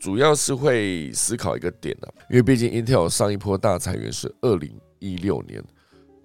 [0.00, 5.62] 主要是会思考一个点呢，因为毕竟 Intel 上一波大裁员是二零一六年，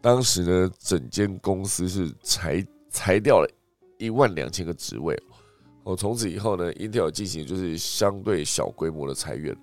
[0.01, 2.65] 当时呢，整间公司是裁。
[2.91, 3.49] 裁掉了
[3.97, 5.21] 一万两千个职位，
[5.83, 9.53] 哦，从此以后呢，Intel 进行就是相对小规模的裁员，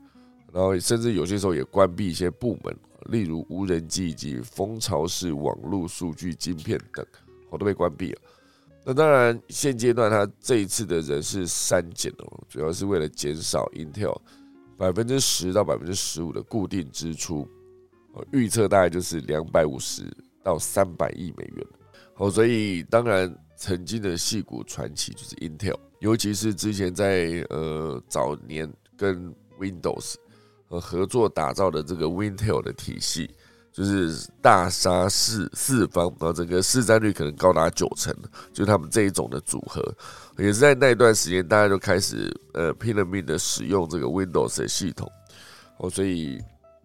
[0.52, 7.06] 然后甚至有些时候也关闭一些部门，例如无人机以及蜂巢式网络数据晶片等，
[7.48, 8.20] 我，都被关闭了。
[8.84, 14.20] 那当然，现阶段它这一次的人是删减哦，主要是为了减少 Intel
[14.76, 17.48] 百分之十到百分之十五的固定支出，
[18.32, 20.02] 预测大概就是两百五十
[20.42, 21.66] 到三百亿美元。
[22.16, 30.16] 哦，所以当然曾经的戏骨传奇，就是 Intel，尤其是之前在呃早年跟 Windows
[30.68, 33.30] 呃合作打造的这个 Wintel 的体系，
[33.72, 38.14] 就是大杀四四方，然后整个市占率可能高达九成，
[38.52, 39.82] 就他们这一种的组合，
[40.38, 45.10] 也是在那一段时间，大家就开始呃拼了命的使用这个 Windows 的系统，
[45.78, 46.38] 哦，所以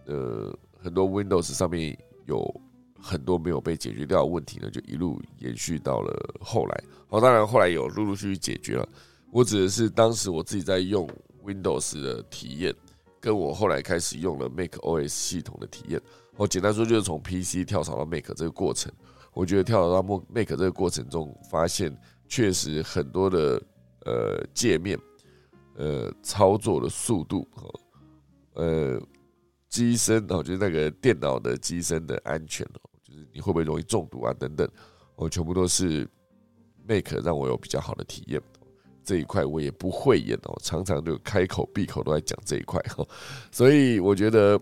[0.05, 2.61] 呃很多 Windows 上面有。
[2.99, 6.83] 很多没有被解决掉的问题呢，就一路延续到了后来。
[7.09, 8.85] 哦，当然后来有陆陆续续解决了。
[9.31, 11.07] 我指的是当时我自己在用
[11.45, 12.75] Windows 的体验，
[13.21, 16.01] 跟我后来开始用了 Mac OS 系统的体验。
[16.37, 18.91] 我简单说就是从 PC 跳槽到 Make 这个过程。
[19.33, 21.95] 我觉得跳槽到 Make 这个过程中，发现
[22.27, 23.61] 确实很多的
[24.05, 24.97] 呃界面、
[25.75, 27.47] 呃操作的速度
[28.53, 29.01] 呃
[29.67, 32.79] 机身哦，就是那个电脑的机身的安全哦。
[33.03, 34.33] 就是你会不会容易中毒啊？
[34.33, 34.67] 等等，
[35.15, 36.07] 我全部都是
[36.87, 38.41] Make 让我有比较好的体验。
[39.03, 43.05] 这一块我也不会演哦，常常就开口闭口都在讲这一块哈。
[43.51, 44.59] 所以我觉得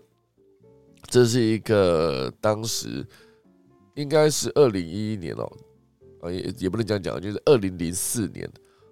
[1.08, 3.06] 这是一个当时
[3.96, 5.52] 应该是二零一一年哦，
[6.22, 8.50] 啊也也不能这样讲，就是二零零四年。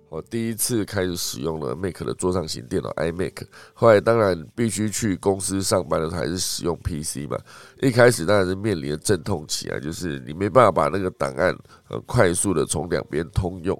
[0.10, 3.34] 我第一次开始使用了 Mac 的桌上型电脑 iMac，
[3.74, 7.36] 后来当然必须去公司上班的时候还是使用 PC 嘛。
[7.82, 13.76] 一开始当然是面临的阵痛期啊，就是你没办法把那个档案很快速的从两边通用。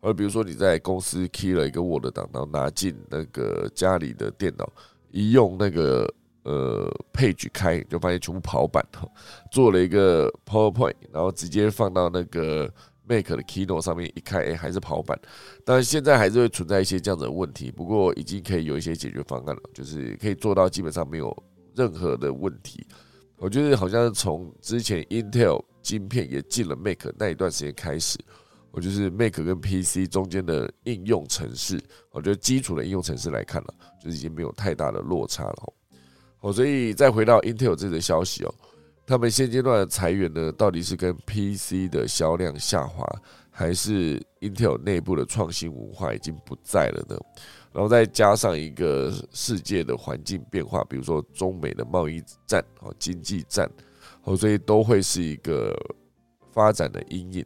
[0.00, 4.70] 而比如说你在公司 key 了一个 Word 档，然后拿进那个家里的电脑，
[5.10, 6.06] 一用那个
[6.44, 9.08] 呃 Page 开，就发现全部跑版哈。
[9.50, 12.72] 做了一个 PowerPoint，然后直接放到那个。
[13.10, 15.18] Mac 的 Keynote 上面一开，哎，还是跑版，
[15.64, 21.34] 但现在还是会存在一些这样子的问题，不过已经可以有一些解决方案了，就是可以做到基本上没有
[21.74, 22.86] 任何的问题。
[23.38, 28.18] 我觉得好像是从之前 Intel 晶片也进了 Mac 那一段时间开始，
[28.70, 35.72] 我就是 Mac 跟 PC 中间的应用程式，我觉得基础的应用程式来看了，就是已经没有太大的落差了。
[36.40, 38.54] 哦，所以再回到 Intel 这个消息哦。
[39.06, 43.04] 他们现阶段的裁员呢，到底是跟 PC 的销量下滑，
[43.50, 47.18] 还是 Intel 内部的创新文化已经不在了呢？
[47.72, 53.70] 然后再加上一个世界的环境变化，比如说中美的贸易战、哦经济战，
[54.24, 55.74] 哦，所以都会是一个
[56.52, 57.44] 发展的阴影。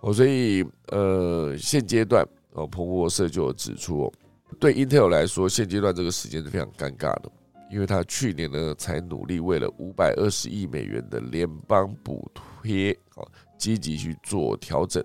[0.00, 4.12] 哦，所以呃，现阶段哦，彭博社就有指出哦，
[4.58, 7.30] 对 Intel 来说，现阶段这个时间是非常尴尬的。
[7.70, 12.30] 因为他去年呢，才努力为了五百二十亿美元的联邦补
[12.62, 13.22] 贴，啊，
[13.58, 15.04] 积极去做调整，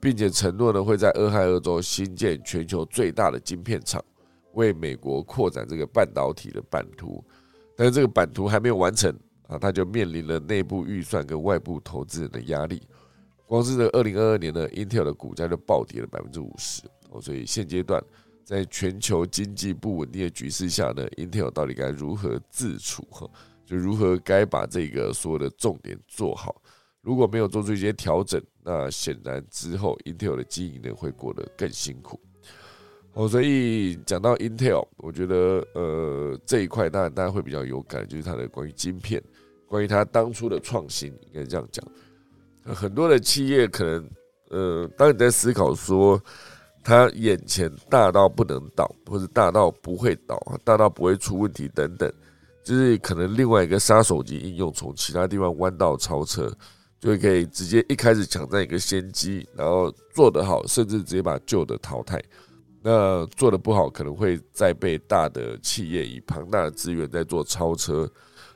[0.00, 4.02] 并且承诺呢，会在俄亥俄州新建全球最大的晶片厂，
[4.54, 7.22] 为美国扩展这个半导体的版图。
[7.76, 9.14] 但是这个版图还没有完成
[9.46, 12.82] 啊，他就面临了内部预算跟外部投资人的压力。
[13.46, 18.02] 光是这二零二二年呢，Intel 的股价就暴跌了百分之五十哦，所以现阶段。
[18.50, 23.06] 在全球经济不稳定的局势下呢，Intel 到底该如何自处？
[23.08, 23.24] 哈，
[23.64, 26.60] 就如何该把这个所有的重点做好。
[27.00, 32.18] 如果没有做出一些调整，那显然之后 Intel 的经营呢会过得更辛苦。
[33.12, 39.22] 哦，所以讲到 Intel，我觉得呃这一块当然大家会比较有感，就是它的关于晶片，
[39.68, 41.86] 关于它当初的创新，应该这样讲。
[42.64, 44.10] 很多的企业可能
[44.48, 46.20] 呃，当你在思考说。
[46.90, 52.12] 他眼前大到不能倒，或者大到不会倒，大到不会出问题等等，
[52.64, 56.52] 就是可能另外一个杀手级应用，从其他地方弯道超车，
[56.98, 62.20] 就可以直接一开始抢占一个先机，然后做得好，甚至直接把旧的淘汰。
[62.82, 68.10] 那做的不好，可能会再被大的企业以庞大的资源在做超车。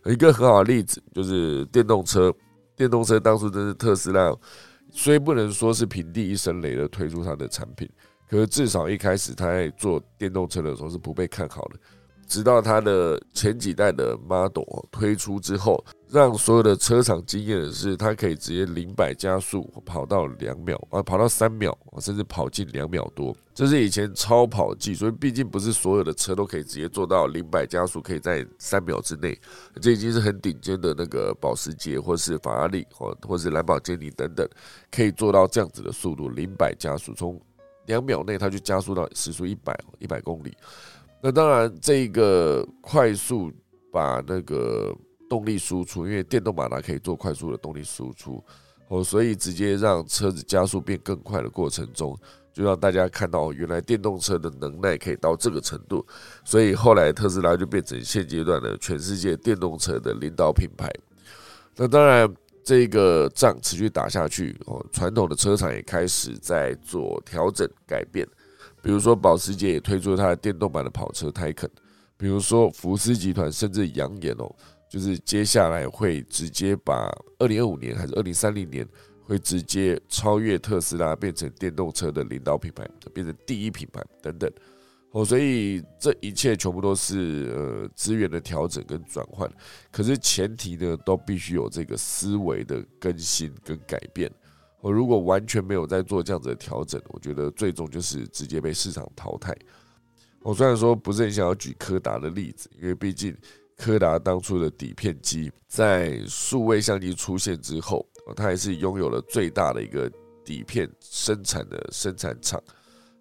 [0.07, 2.35] 一个很好的例子就是电动车，
[2.75, 4.37] 电动车当初真是特斯拉，
[4.90, 7.88] 虽不能说是平地一声雷的推出它的产品。
[8.29, 11.79] 可是至少一开始他在做电动车的时候是不被看好的，
[12.27, 29.39] 直到他的前几代的 Model 推出之后，让所有的车厂惊艳的是，它可以直接零百加速跑到两秒啊，跑到三秒甚至跑进两秒多，这是以前超跑技术，毕竟不是所有的车都可以直接做到零百加速可以在三秒之内，
[29.83, 34.48] 这已经是很顶尖的那个保时捷或是法拉利或或是兰博基尼等等，
[34.90, 37.38] 可以做到这样子的速度，零百加速从。
[37.87, 40.57] 两秒内，它就加速到时速一百一百公里。
[41.21, 43.51] 那当然，这个快速
[43.91, 44.95] 把那个
[45.29, 48.45] 动力输出，因为电动马达可以做快速的动力输出，
[48.89, 52.15] 哦，所以直接让车子加速变更快的过程中，
[52.53, 56.05] 就让大家看到原来电动车的能耐可以到这个程度。
[56.45, 60.91] 所以后来特斯拉就变成现阶段的全世界电动车的领导品牌。
[61.77, 62.33] 那当然，
[62.65, 68.27] 这个仗持续打下去，哦，传统的车厂也开始在做调整改变，
[68.83, 71.69] 比如说保时捷也推出了它的电动版的跑车 Taycan，
[72.17, 74.50] 比如说福斯集团甚至扬言哦，
[74.88, 78.88] 就是接下来会直接把二零二五年还是二零三零年
[79.23, 84.50] 会直接超越特斯拉，变成电动车的领导品牌，变成第一品牌等等。
[85.15, 89.48] 哦，所以这一切全部都是呃资源的调整跟转换，
[89.92, 94.29] 可是前提呢，都必须有这个思维的更新跟改变。
[94.81, 99.56] 我如果完全没有在做这样子的调整，我觉得最终就是直接被市场淘汰。
[100.40, 103.37] 我虽然说不是很想要举柯达的例子，因为毕竟
[103.77, 108.04] 柯达当初的底片机在数位相机出现之后，
[108.35, 110.10] 它还是拥有了最大的一个
[110.44, 112.60] 底片生产的生产厂。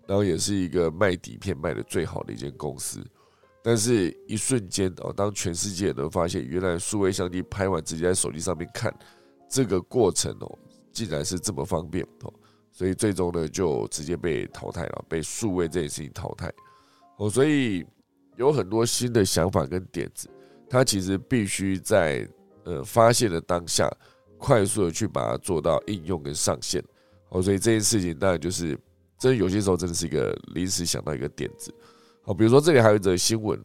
[0.05, 3.01] 然后也是一个卖底片卖的最好的一间公司，
[3.63, 8.93] 但是一瞬间哦，当全世界都发现原来数位相机拍完直接在手机上面看，
[9.49, 10.59] 这个过程哦，
[10.91, 12.33] 竟然是这么方便哦，
[12.71, 16.51] 所以最终呢就直接被淘汰了，被数位这件事情淘汰。
[17.17, 17.85] 哦，所以
[18.35, 20.29] 有很多新的想法跟点子，
[20.69, 22.27] 它其实必须在
[22.65, 23.89] 呃发现的当下，
[24.37, 26.83] 快速的去把它做到应用跟上线。
[27.29, 28.77] 哦，所以这件事情当然就是。
[29.18, 31.74] 真有些时候真的是一个临时想到一个点子，
[32.24, 33.57] 好，比如说这里还有一则新闻，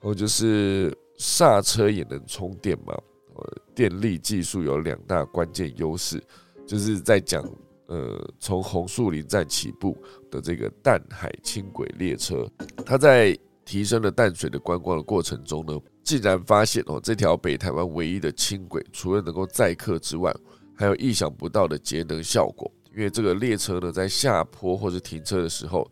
[0.00, 2.94] 哦，就是刹车也能充电嘛？
[3.34, 6.22] 呃，电力技术有两大关键优势，
[6.66, 7.44] 就是在讲，
[7.86, 9.94] 呃，从红树林站起步
[10.30, 12.48] 的这个淡海轻轨列车，
[12.86, 20.34] 它在提升了淡水的观光的过程中呢，竟然发现哦，这条北台湾唯一的轻轨，除了能够载客之外，
[20.74, 22.72] 还有意想不到的节能效果。
[22.96, 25.86] 因为这个列车呢，在下坡或者停车的时候，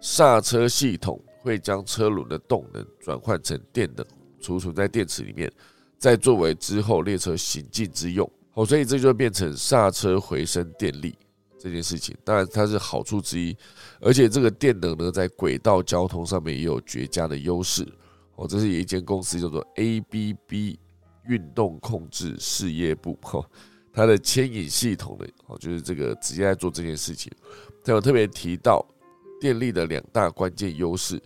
[0.00, 4.04] 刹车系统会将车轮的动能转换成电能，
[4.40, 5.48] 储存在电池里面，
[5.98, 8.28] 再作为之后列车行进之用。
[8.54, 11.16] 哦，所以这就变成刹车回升电力
[11.60, 12.16] 这件事情。
[12.24, 13.56] 当然，它是好处之一，
[14.00, 17.86] 而且这个电能呢，在轨道交通上面也有绝佳的优势。
[18.34, 20.76] 哦，这是一间公司叫做 ABB
[21.28, 23.16] 运动控制事业部。
[23.22, 23.48] 哈。
[23.92, 27.32] 它的牵引系统呢，哦，就是这个直接在做这件事情。
[27.82, 28.84] 他有特别提到
[29.40, 31.20] 电力的两大关键优势，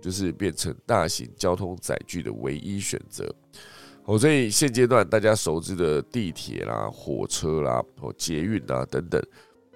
[0.00, 3.32] 就是变成大型交通载具的唯一选择。
[4.06, 9.22] 哦，所以现阶段大家熟知的地铁啦、火车啦、哦捷运啊等等，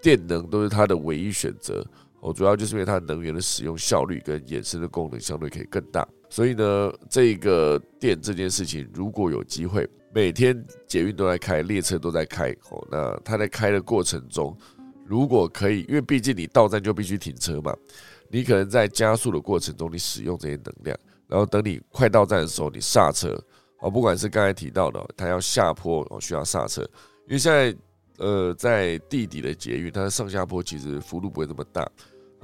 [0.02, 1.86] 电能都是它的唯一选择。
[2.20, 6.06] 哦，主要就是因为它能源的使用效率跟衍生的功能相对可以更大。
[6.28, 9.88] 所以呢，这个电这件事情，如果有机会。
[10.12, 14.56] 每天捷运都在开，列车都在开，哦，那它在开的过程中，
[15.06, 17.72] 如果可以，因为毕竟你到站就必须停车嘛，
[18.28, 20.98] 你可能在加速的过程中，你使用这些能量，
[21.28, 23.40] 然后等你快到站的时候，你刹车，
[23.78, 26.82] 哦，不管是刚才提到的，它要下坡哦需要刹车，
[27.28, 27.76] 因为现在
[28.18, 31.88] 呃在地底的捷运，它的上下坡其实幅度不会那么大，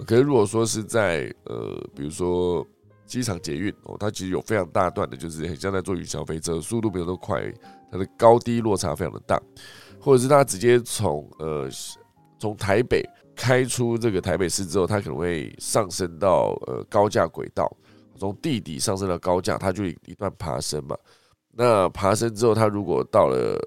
[0.07, 2.65] 可是如果说是在呃比如说。
[3.07, 7.41] 机场捷运哦，它其实有非常大段的，就是很像在坐云霄飞车，速度没有那么快，
[7.91, 9.41] 它的高低落差非常的大，
[10.01, 11.69] 或者是它直接从呃
[12.39, 13.03] 从台北
[13.35, 17.71] 开出这个台北市之后，它可能会上升到呃高架轨道，
[18.19, 20.97] 从地底上升到高架，它就一段爬升嘛。
[21.53, 23.59] 那爬升之后，它如果到了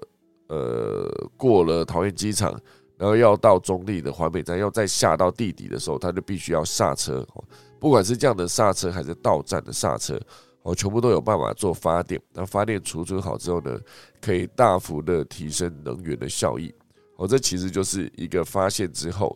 [0.48, 2.60] 呃过了桃园机场，
[3.00, 7.26] 然后要到中立的环美站，要再下到地底的时候，它就必须要刹车。
[7.78, 10.20] 不管是这样的刹车还是到站的刹车，
[10.60, 12.20] 哦，全部都有办法做发电。
[12.34, 13.80] 那发电储存好之后呢，
[14.20, 16.70] 可以大幅的提升能源的效益。
[17.16, 19.34] 哦，这其实就是一个发现之后，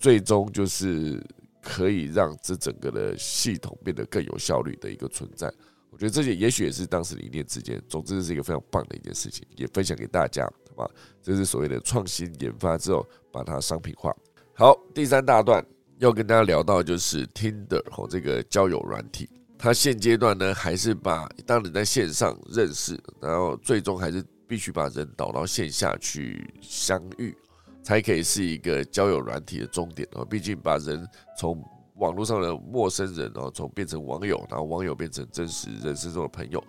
[0.00, 1.24] 最终就是
[1.62, 5.46] 可以让这整个的系统变得更有效率的一个存在。
[5.90, 10.44] 我觉得这些也许也是当时理念之间，总之是一个非常棒的一件事情，也分享给大家，
[10.76, 10.90] 好吧？
[11.22, 14.14] 这是所谓的创新研发之后把它商品化。
[14.54, 15.64] 好，第三大段。
[15.98, 27.34] 要跟大家聊到就是 Tinder 和这个交友软体，它现阶段呢还是把当你在线上认识，然后最终还是必须把人导到线下去相遇，
[27.82, 30.22] 才可以是一个交友软体的终点哦。
[30.22, 31.08] 毕竟把人
[31.38, 31.64] 从
[31.94, 36.62] 网络上的陌生人哦，从变成网友，然后网友变成真实人生中的朋友。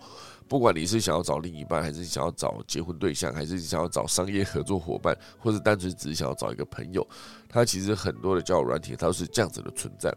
[0.48, 7.06] 不管你是想要找另一半，还是想要找结婚对象，还是想要找商业合作伙伴，或者单纯只是想要找一个朋友，
[7.48, 10.12] 它其实很多的交友软体它都是这样子的存在。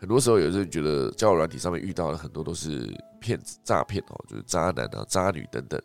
[0.00, 2.88] 很多时候有些人觉得交友软体上面遇到的很多都是
[3.20, 5.80] 骗子、诈骗哦，就是渣男啊、渣女等等。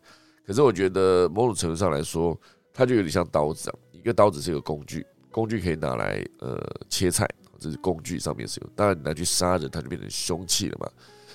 [0.45, 2.39] 可是我觉得某种程度上来说，
[2.73, 7.27] 它就有点像刀子啊，一个刀子是一个工具，工具可以拿来呃切菜，
[7.59, 8.69] 这是工具上面使用。
[8.75, 10.88] 当然你拿去杀人，它就变成凶器了嘛。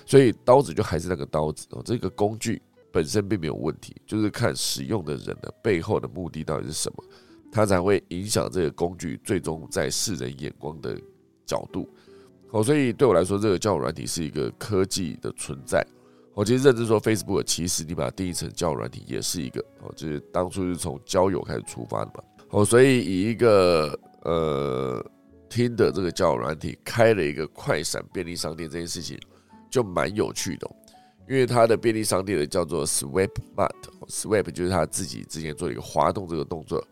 [0.09, 7.05] 所以刀子就还是那个刀子哦，这个工具本身并没有问题，就是看使用的人的背后的目的到底是什么，
[7.53, 10.99] 它才会影响这个工具最终在世人眼光的
[11.45, 11.87] 角度。
[12.53, 15.87] 哦，所以对我来说，这个交友软体是一个科技的存在。
[16.33, 22.25] 我其实认知说，Facebook 其实你把它定义成交友软体，也是一个哦，就是当初是从交友开始出发的嘛。
[22.49, 25.05] 哦，所以以一个呃
[25.51, 29.19] 听的这个交友软体开了一个快闪便利商店这件事情，
[29.71, 30.71] 就蛮有趣的。
[31.29, 36.83] 因为它的便利商店的叫做 Swap Mart，Swap 就是他自己之前做一个滑动这个动作，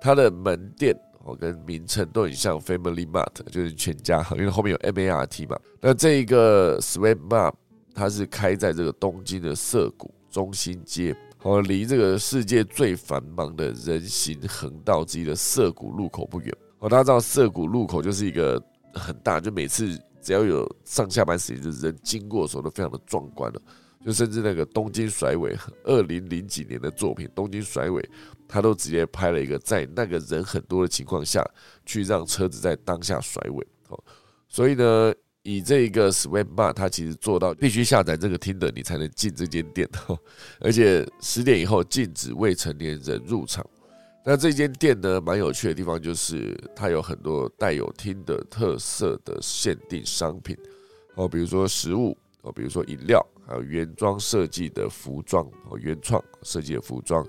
[0.00, 5.58] 它的门店哦跟名称都很像 Family Mart，就是全家，因为后面有 M A R T 嘛。
[5.80, 7.52] 那这一个 Swap Mart。
[7.96, 16.52] 它是开在这个东京的涩谷中心街，哦，离这个世界最繁忙的人行横道之一的涩谷路口不远。
[16.80, 18.60] 哦，大家知道涩谷路口就是一个
[18.94, 23.62] 很大，就每次只要有上下班时间，就是人经过的时候都非常的壮观了。
[24.04, 28.02] 就甚至那个东京甩尾，二零零几年的作品《东京甩尾》，
[28.48, 31.44] 他都直接拍了一个在那个人很多的情况下
[31.86, 33.66] 去让车子在当下甩尾。
[33.88, 34.04] 哦，
[34.48, 35.14] 所以呢。
[35.46, 39.86] 以这个 Swipe Bar，它其实做到必须下载这个 Tinder，你才能进这间店，
[40.58, 43.62] 而且十点以后禁止未成年人入场。
[44.24, 50.56] 那这间店呢，蛮有趣的地方就是它有很多带有 Tinder 特色的限定商品，
[51.14, 57.26] 哦，比如说食物，哦，比如说饮料，还有原装设计的服装，哦，原创设计的服装。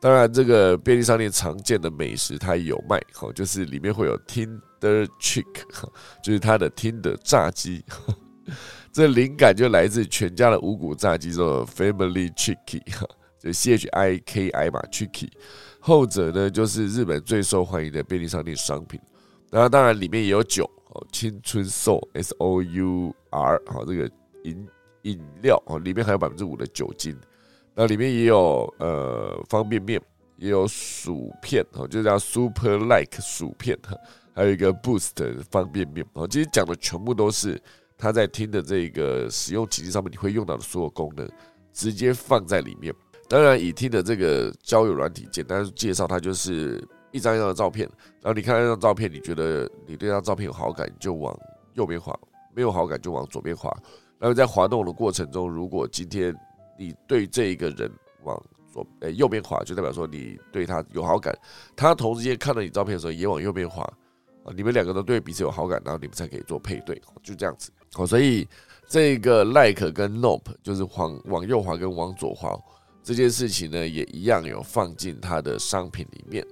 [0.00, 4.60] 当然，这个便利商店常见的美食它也有卖，哦，就是里面会有 Tinder。
[5.20, 5.44] chick
[6.24, 7.84] 就是它的听的炸鸡，
[8.90, 12.80] 这灵感就来自全家的五谷炸鸡，做 Family Chicky，
[13.38, 15.28] 就 C H I K I 嘛，Chicky。
[15.90, 19.00] 后者呢，就是日本最受欢迎的便利商店商品。
[19.50, 24.08] 然后当然里面也有酒哦，青春 Soul S O U R，好这个
[24.44, 24.68] 饮
[25.02, 27.18] 饮料哦，里面还有百分之五的酒精。
[27.74, 30.00] 那里面也有呃方便面，
[30.36, 33.96] 也有薯片哦，就叫 Super Like 薯片哈。
[34.32, 37.60] 还有一个 Boost 方便面哦，其实讲的全部都是
[37.98, 41.28] 他在听的这个使用奇迹上面你会用到的所有功能，
[41.72, 42.94] 直接放在里面。
[43.30, 47.88] 当然，以听的这个交友软体，简单介绍，它就是一张一张的照片。
[48.20, 51.32] 然后你看那张照片，你觉得你对那张照片有好感，就往
[51.74, 52.12] 右边滑；
[52.56, 53.72] 没有好感就往左边滑。
[54.18, 56.34] 然后在滑动的过程中，如果今天
[56.76, 57.88] 你对这一个人
[58.24, 58.36] 往
[58.72, 61.32] 左呃右边滑，就代表说你对他有好感。
[61.76, 63.84] 他同时间看到你照片的时候，也往右边滑。
[64.42, 67.70] 啊，你们两个都对彼此有好感，然后你们才可以做配对，就这样子。
[67.92, 68.48] 好，所以
[68.88, 72.58] 这个 like 跟 nope 就是往往右滑跟往左滑
[73.02, 76.46] 这件事情呢，也一样有放进它的商品里面。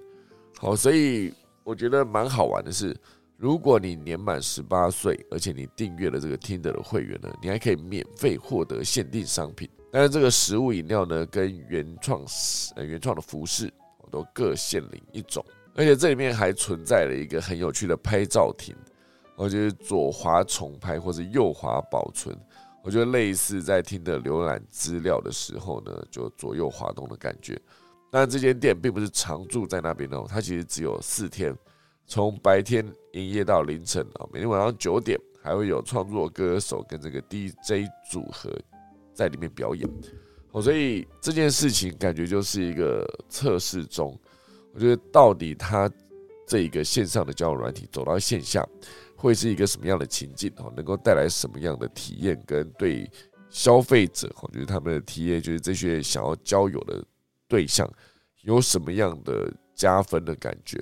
[0.59, 1.33] 好，所以
[1.63, 2.97] 我觉得蛮好玩的是，
[3.37, 9.69] 如果你年满十八岁，而且你订阅了这个 Tinder 的会员呢，你还可以免费获得限定商品。
[9.91, 12.23] 但是这个食物饮料呢，跟原创
[12.77, 13.73] 呃原创的服饰，
[14.11, 15.45] 都各限领一种。
[15.75, 18.75] 而且这里面还存在了一个很有趣的拍照亭，
[19.37, 22.37] 我觉得左滑重拍或者右滑保存，
[22.83, 27.61] 我觉得类似在听的浏览资料的时候呢，就左右滑动的感觉。
[28.11, 31.55] 但这间店并不是常住在那边哦，它其实只有四天，
[32.07, 38.51] 从白天营业到凌晨啊，每天晚上九点还会有创作歌手跟这个 DJ 组合
[39.12, 39.87] 在里面表演。
[40.53, 44.18] 哦，所以这件事情感觉就是一个测试中。
[44.72, 45.91] 我觉得到底它
[46.47, 48.66] 这一个线上的交友软体走到线下，
[49.19, 50.73] 会是一个什么样的情境哦？
[50.77, 52.41] 能够带来什么样的体验？
[52.47, 53.11] 跟对
[53.51, 57.05] 消费者哦，就是他们的体验，就是这些想要交友的
[57.49, 57.87] 对象，
[58.43, 60.81] 有什么样的加分的感觉？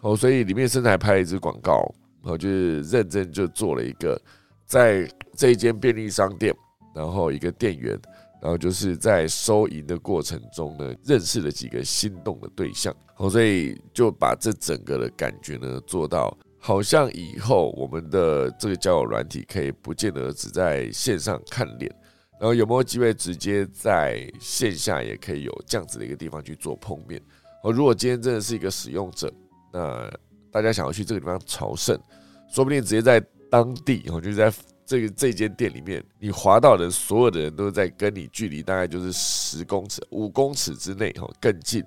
[0.00, 1.88] 哦，所以里面甚至还拍了一支广告，
[2.24, 4.20] 哦，就是认真就做了一个
[4.66, 6.52] 在这一间便利商店，
[6.94, 7.98] 然后一个店员。
[8.42, 21.92] 然后就是在收银的过程中呢，认识了几个心动的对象，好，所以就把这整个的感觉呢做到，好像以后我们的这个交友软体可以不见得只在线上看脸，
[22.40, 27.20] 然后有没有机会直接在线下也可以有这样子的一个地方去做碰面？
[27.64, 29.32] 哦，如果今天真的是一个使用者，
[29.72, 30.08] 那
[30.52, 32.00] 大家想要去这个地方朝圣，
[32.48, 34.52] 说不定直接在当地，哦就是在。
[34.84, 41.82] 这个这间店里面，你滑到的所有的人都在跟你距离大概就是十公尺、五公尺之内，哈，更近。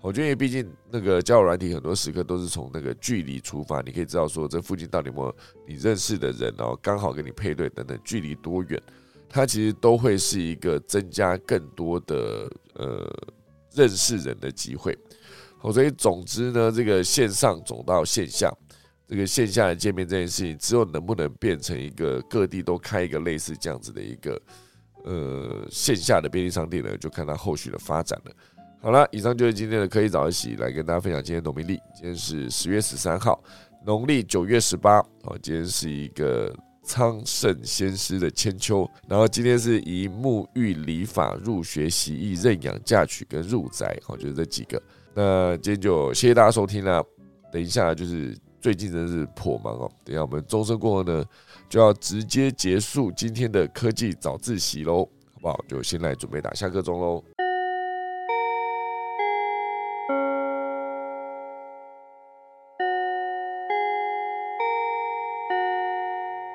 [0.00, 5.36] 我觉得，毕竟那个交友软体很多时刻都是从那个距离出发，你可以知道说这附近到底有没有
[5.66, 8.80] 你认识的人，然后刚好跟你配对等等，距离多远，
[9.28, 13.10] 它其实都会是一个增加更多的呃
[13.74, 14.96] 认识人的机会。
[15.58, 18.52] 好，所以总之呢，这个线上走到线下。
[19.10, 24.38] 这个线下的见面这件事情，之后能不能变成一个各地都开一个类似这样子的一个
[25.02, 28.32] 呃线下的便利商店呢，就看它后续的发展了。
[28.80, 31.74] 好了，以上就是今天的科技早一起，来跟大家分享今天农民历。
[31.92, 33.42] 今天是十月十三号，
[33.84, 35.02] 农历九月十八。
[35.24, 36.54] 好，今天是一个
[36.84, 38.88] 昌盛先师的千秋。
[39.08, 44.80] 然后今天是以沐浴礼法、入学习义、认养嫁娶跟入宅，好，就是这几个。
[45.12, 47.02] 那今天就谢谢大家收听啦。
[47.50, 49.90] 等一下就是最近真是颇忙哦。
[50.04, 51.24] 等下我们钟声过后呢，
[51.68, 55.04] 就要直接结束今天的科技早自习喽，
[55.34, 55.64] 好不好？
[55.66, 57.24] 就先来准备打下课钟喽。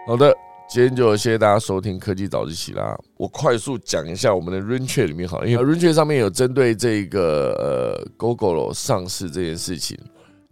[0.05, 0.35] 好的，
[0.67, 2.93] 今天就谢谢大家收听科技早自习啦。
[3.15, 9.97] 我快速讲一下我们的 r a n c h 里面好，因为 r a n c h 上面有针对这个呃 Google 上市这件事情，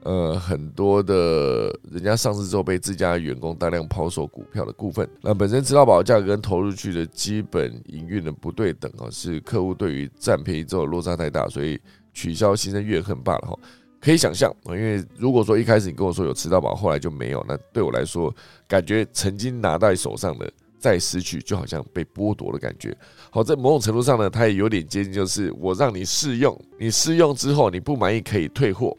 [0.03, 11.77] 呃，很多的人家上市之后被自家员工大量抛售股票的部分，那本身知道宝价格跟投入去的基本营运的不对等啊，是客户对于占便宜之后落差太大，所以
[12.13, 13.59] 取消心生怨恨罢了哈。
[14.01, 18.33] 可以想象因为如果说一开始你跟我说有吃到饱，后来就没有，那对我来说，
[18.67, 22.97] 感觉曾经拿在手上的再失去，就好像被剥夺的感觉。
[23.29, 28.97] 好，在某种程度上呢，它也有点接近，就是我让你试用，你试用之后你不满意可以退货，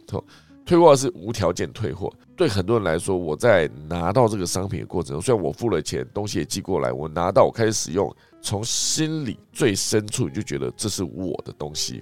[0.64, 2.08] 退货是无条件退货。
[2.36, 12.00] 对很多人来说，我在拿到这个商品的过程中，虽然我付了钱，东西也寄过来，我拿到我开始使用，从心里最深处你就觉得这是我的东西。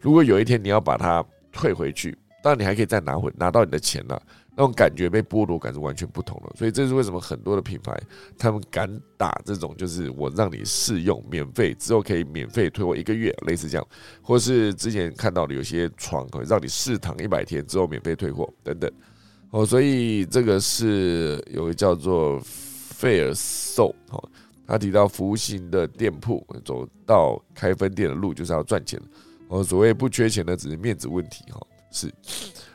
[0.00, 4.22] 如果有一天你要把它退回去，但你还可以再拿回拿到你的钱了，
[4.56, 6.54] 那种感觉被剥夺感是完全不同的。
[6.56, 7.98] 所以这是为什么很多的品牌
[8.38, 13.86] 他们敢打这种，就是我让你试用免费之后可以免费退货一个月，类似这样，
[14.22, 18.90] 或是之前看到的有些床可以让你试躺一百天之后免费退货等等。
[19.50, 24.28] 哦，所以这个是有个叫做费尔寿哦，
[24.66, 29.00] 他提到服务型的店铺走到开分店的路就是要赚钱
[29.48, 31.60] 哦，所谓不缺钱的只是面子问题哈。
[31.96, 32.12] 是，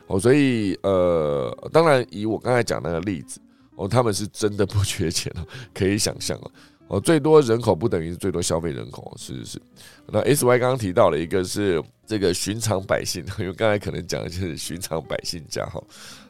[0.08, 3.40] 哦，所以呃，当然以我刚才讲那个例子，
[3.76, 6.50] 哦，他们是真的不缺钱了，可以想象哦，
[6.88, 9.62] 哦，最多人口不等于是最多消费人口，是是是。
[10.08, 15.80] 那 S Y 刚刚提到了一个是这个寻常百姓， 因为刚才可能讲的就是寻常百姓家哈，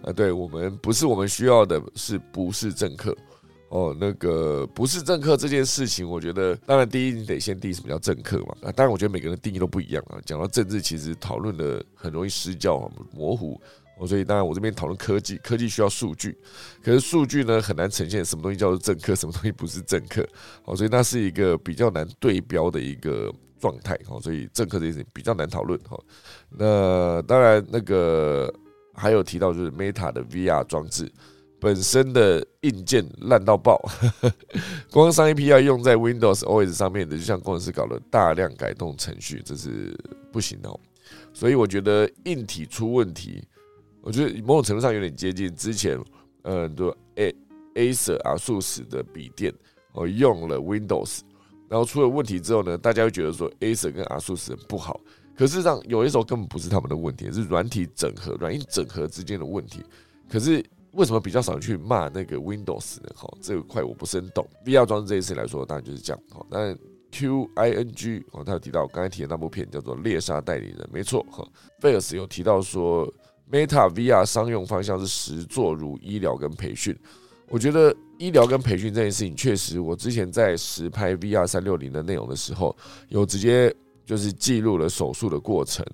[0.05, 3.17] 啊，对我们不是我们需要的，是不是政客？
[3.73, 8.55] 哦，那个不是政客这件事情，我觉得当然第一你得先定义什么叫政客嘛。
[8.61, 10.21] 啊，当然我觉得每个人定义都不一样啊。
[10.27, 13.59] 讲到政治，其实讨论的很容易失焦、模糊。
[13.97, 16.37] 哦，所以当然我这边讨论科技，科技需要数据，
[16.85, 20.23] 可是数据呢很难呈现什么东西叫做政客，什么东西不是政客。
[20.67, 23.99] 哦，所以那是一个比较难对标的一个状态。
[24.07, 25.81] 哦，所以政客这件事情比较难讨论。
[25.89, 25.99] 哈，
[26.51, 28.53] 那当然那个
[28.93, 31.11] 还有提到就是 Meta 的 VR 装置。
[31.63, 33.81] 本身的硬件烂到爆，
[34.91, 39.97] 光上一批要用在 Windows OS 上面的，就像工程师搞了大量改动程序，这是
[40.33, 40.69] 不行的。
[41.33, 43.45] 所以我觉得硬体出问题，
[44.01, 45.97] 我觉得某种程度上有点接近之前，
[46.43, 47.33] 呃，多 A
[47.77, 49.55] Acer 啊，数十的笔电，
[49.93, 51.21] 我用了 Windows，
[51.69, 55.01] 然后出了问题之后呢，大家会觉得说 Acer 跟阿素斯不好，
[55.37, 59.81] 可是上有些时候根本不是他们的问题，是软体整合、软硬整合之间的问题，
[60.29, 60.61] 可是。
[60.93, 63.09] 为什么比较少去骂那个 Windows 呢？
[63.15, 64.47] 哈，这块我不是很懂。
[64.65, 66.23] VR 装置这一次来说，当然就是这样。
[66.31, 66.75] 哈，那
[67.11, 71.25] QING 哦，他有提到刚才提的那部片叫做《猎杀代理人》，没错。
[71.31, 71.47] 哈，
[71.81, 73.07] 费尔斯有提到说
[73.51, 76.95] ，Meta VR 商用方向是实做如医疗跟培训。
[77.49, 82.75] 我觉得医疗跟培训这件事情，确实，我之前在实拍 VR 三六零的内容的时候，
[83.09, 83.75] 有直接
[84.05, 85.85] 就是记录了手术的过程。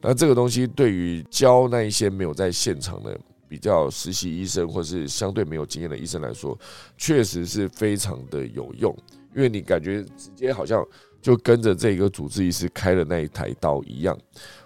[0.00, 3.18] 那这个东西对于教那一些没有在现场的。
[3.48, 6.58] 比较实习医生或是相对没有经验的医生来说，
[6.96, 8.96] 确实是非常的有用，
[9.34, 10.84] 因为你感觉直接好像
[11.22, 14.16] 就跟着这个主治医师开的那一台刀一样，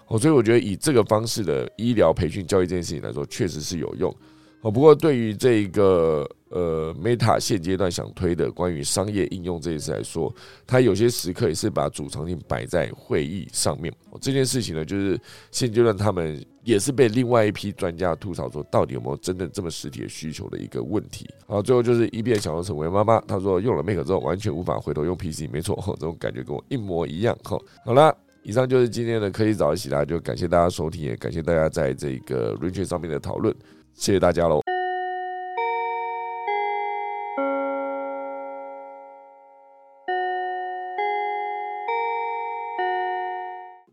[0.07, 4.15] 哦，所以我觉得以这个方式的医疗培训教育这件事情来说，确实是有用。
[4.61, 10.31] 哦，不过对于这一个呃 Meta 现阶段想推的关于商业应用这件事来说，
[10.67, 13.91] 它有些时刻也是把主场景摆在会议上面。
[14.21, 15.19] 这件事情呢，就是
[15.49, 21.27] 现阶段他们也是被另外一批专家吐槽说，到底有没有真的这么实体的需求的一个问题。
[21.47, 27.37] 好，最后就是一边想要成为妈妈，她说用了 Mac 之后完全无法回头用 PC，没错， 这种感觉跟我一模一样。
[27.43, 33.55] 哈，好了，以上就是今天的科技早起啦，就感谢大家收听，也感谢大家在这个 r a n 上面的讨论。
[33.93, 34.70] 谢谢大家喽！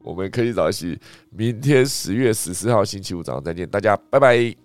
[0.08, 0.98] 我们科技早起，
[1.28, 4.58] 明天十月十四号星期五早上再见，大家拜拜。